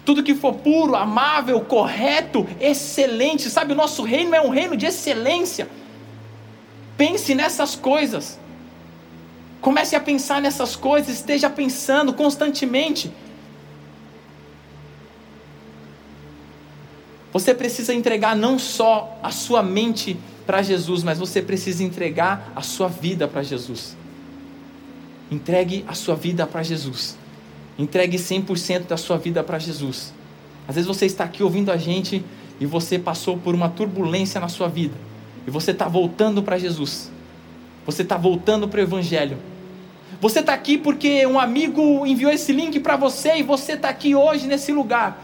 Tudo 0.06 0.24
que 0.24 0.34
for 0.34 0.54
puro, 0.54 0.96
amável, 0.96 1.60
correto, 1.60 2.48
excelente, 2.62 3.50
sabe, 3.50 3.74
o 3.74 3.76
nosso 3.76 4.04
reino 4.04 4.34
é 4.34 4.40
um 4.40 4.50
reino 4.50 4.78
de 4.78 4.86
excelência. 4.86 5.68
Pense 6.96 7.36
nessas 7.36 7.76
coisas. 7.76 8.40
Comece 9.60 9.98
a 9.98 10.00
pensar 10.00 10.42
nessas 10.42 10.78
coisas, 10.78 11.14
esteja 11.14 11.50
pensando 11.50 12.14
constantemente. 12.14 13.12
Você 17.34 17.54
precisa 17.54 17.94
entregar 17.94 18.34
não 18.34 18.58
só 18.58 19.20
a 19.22 19.30
sua 19.30 19.62
mente 19.62 20.18
para 20.46 20.62
Jesus, 20.62 21.04
mas 21.04 21.20
você 21.20 21.42
precisa 21.42 21.84
entregar 21.84 22.54
a 22.56 22.62
sua 22.62 22.88
vida 22.88 23.28
para 23.28 23.44
Jesus. 23.44 23.97
Entregue 25.30 25.84
a 25.88 25.94
sua 25.94 26.16
vida 26.16 26.48
para 26.48 26.64
Jesus. 26.64 27.18
Entregue 27.78 28.18
100% 28.18 28.88
da 28.88 28.98
sua 28.98 29.18
vida 29.18 29.44
para 29.44 29.60
Jesus. 29.60 30.14
Às 30.68 30.76
vezes 30.76 30.88
você 30.88 31.06
está 31.06 31.24
aqui 31.24 31.44
ouvindo 31.44 31.72
a 31.72 31.78
gente 31.78 32.24
e 32.60 32.66
você 32.66 32.98
passou 32.98 33.38
por 33.38 33.54
uma 33.54 33.70
turbulência 33.70 34.40
na 34.40 34.48
sua 34.48 34.68
vida. 34.68 34.96
E 35.46 35.52
você 35.52 35.72
está 35.72 35.88
voltando 35.88 36.42
para 36.42 36.58
Jesus. 36.58 37.12
Você 37.86 38.02
está 38.02 38.18
voltando 38.18 38.68
para 38.68 38.80
o 38.80 38.84
Evangelho. 38.84 39.38
Você 40.20 40.40
está 40.40 40.54
aqui 40.54 40.78
porque 40.78 41.26
um 41.28 41.40
amigo 41.40 42.06
enviou 42.06 42.32
esse 42.32 42.52
link 42.52 42.80
para 42.80 42.98
você 42.98 43.38
e 43.38 43.44
você 43.44 43.74
está 43.74 43.90
aqui 43.90 44.16
hoje 44.16 44.48
nesse 44.48 44.72
lugar. 44.72 45.24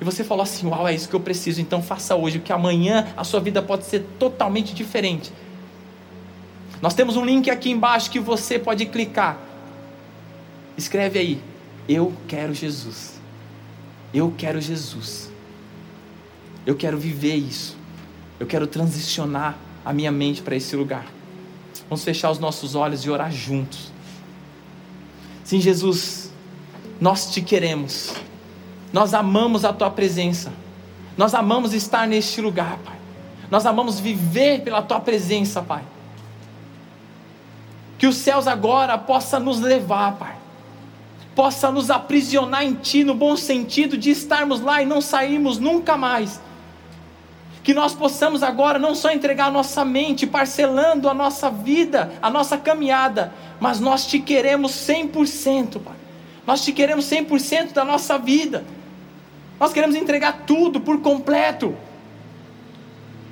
E 0.00 0.04
você 0.04 0.24
falou 0.24 0.42
assim: 0.42 0.66
Uau, 0.66 0.88
é 0.88 0.94
isso 0.94 1.08
que 1.08 1.14
eu 1.14 1.20
preciso, 1.20 1.60
então 1.60 1.80
faça 1.80 2.16
hoje, 2.16 2.40
porque 2.40 2.52
amanhã 2.52 3.06
a 3.16 3.22
sua 3.22 3.38
vida 3.38 3.62
pode 3.62 3.84
ser 3.84 4.04
totalmente 4.18 4.74
diferente. 4.74 5.32
Nós 6.82 6.94
temos 6.94 7.16
um 7.16 7.24
link 7.24 7.48
aqui 7.48 7.70
embaixo 7.70 8.10
que 8.10 8.18
você 8.18 8.58
pode 8.58 8.84
clicar. 8.86 9.38
Escreve 10.76 11.20
aí: 11.20 11.42
Eu 11.88 12.12
quero 12.26 12.52
Jesus. 12.52 13.20
Eu 14.12 14.34
quero 14.36 14.60
Jesus. 14.60 15.30
Eu 16.66 16.74
quero 16.74 16.98
viver 16.98 17.36
isso. 17.36 17.76
Eu 18.38 18.46
quero 18.48 18.66
transicionar 18.66 19.56
a 19.84 19.92
minha 19.92 20.10
mente 20.10 20.42
para 20.42 20.56
esse 20.56 20.74
lugar. 20.74 21.06
Vamos 21.88 22.02
fechar 22.02 22.30
os 22.30 22.40
nossos 22.40 22.74
olhos 22.74 23.04
e 23.04 23.10
orar 23.10 23.30
juntos. 23.30 23.92
Sim, 25.44 25.60
Jesus, 25.60 26.32
nós 27.00 27.30
te 27.30 27.40
queremos. 27.40 28.12
Nós 28.92 29.14
amamos 29.14 29.64
a 29.64 29.72
tua 29.72 29.90
presença. 29.90 30.52
Nós 31.16 31.32
amamos 31.34 31.74
estar 31.74 32.08
neste 32.08 32.40
lugar, 32.40 32.78
Pai. 32.84 32.96
Nós 33.50 33.66
amamos 33.66 34.00
viver 34.00 34.62
pela 34.62 34.82
tua 34.82 34.98
presença, 34.98 35.62
Pai. 35.62 35.84
Que 38.02 38.08
os 38.08 38.16
céus 38.16 38.48
agora 38.48 38.98
possa 38.98 39.38
nos 39.38 39.60
levar, 39.60 40.16
Pai. 40.16 40.34
Possa 41.36 41.70
nos 41.70 41.88
aprisionar 41.88 42.64
em 42.64 42.74
ti 42.74 43.04
no 43.04 43.14
bom 43.14 43.36
sentido 43.36 43.96
de 43.96 44.10
estarmos 44.10 44.60
lá 44.60 44.82
e 44.82 44.84
não 44.84 45.00
sairmos 45.00 45.58
nunca 45.58 45.96
mais. 45.96 46.40
Que 47.62 47.72
nós 47.72 47.94
possamos 47.94 48.42
agora 48.42 48.76
não 48.76 48.96
só 48.96 49.12
entregar 49.12 49.46
a 49.46 49.50
nossa 49.52 49.84
mente, 49.84 50.26
parcelando 50.26 51.08
a 51.08 51.14
nossa 51.14 51.48
vida, 51.48 52.12
a 52.20 52.28
nossa 52.28 52.58
caminhada, 52.58 53.32
mas 53.60 53.78
nós 53.78 54.04
te 54.04 54.18
queremos 54.18 54.72
100%, 54.72 55.78
Pai. 55.78 55.94
Nós 56.44 56.64
te 56.64 56.72
queremos 56.72 57.04
100% 57.04 57.72
da 57.72 57.84
nossa 57.84 58.18
vida. 58.18 58.64
Nós 59.60 59.72
queremos 59.72 59.94
entregar 59.94 60.42
tudo 60.44 60.80
por 60.80 61.00
completo. 61.02 61.72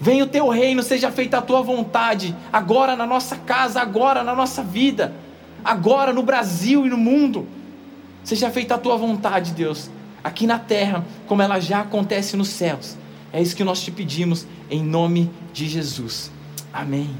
Venha 0.01 0.25
o 0.25 0.27
teu 0.27 0.49
reino, 0.49 0.83
seja 0.83 1.13
feita 1.13 1.39
a 1.39 1.43
tua 1.43 1.61
vontade, 1.61 2.35
agora 2.51 2.97
na 2.97 3.07
nossa 3.07 3.37
casa, 3.37 3.83
agora 3.83 4.25
na 4.25 4.35
nossa 4.35 4.63
vida, 4.63 5.15
agora 5.63 6.11
no 6.11 6.23
Brasil 6.23 6.87
e 6.87 6.89
no 6.89 6.97
mundo. 6.97 7.47
Seja 8.25 8.51
feita 8.51 8.77
a 8.77 8.79
tua 8.79 8.97
vontade, 8.97 9.53
Deus, 9.53 9.91
aqui 10.25 10.47
na 10.47 10.59
terra, 10.59 11.05
como 11.27 11.43
ela 11.43 11.61
já 11.61 11.81
acontece 11.81 12.35
nos 12.35 12.49
céus. 12.49 12.97
É 13.31 13.43
isso 13.43 13.55
que 13.55 13.63
nós 13.63 13.83
te 13.83 13.91
pedimos, 13.91 14.47
em 14.71 14.83
nome 14.83 15.31
de 15.53 15.69
Jesus. 15.69 16.33
Amém. 16.73 17.11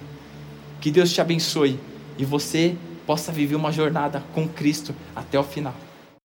Que 0.81 0.91
Deus 0.91 1.13
te 1.13 1.21
abençoe 1.21 1.79
e 2.17 2.25
você 2.25 2.77
possa 3.07 3.31
viver 3.31 3.57
uma 3.57 3.71
jornada 3.71 4.25
com 4.35 4.49
Cristo 4.49 4.95
até 5.15 5.39
o 5.39 5.45
final. 5.45 5.75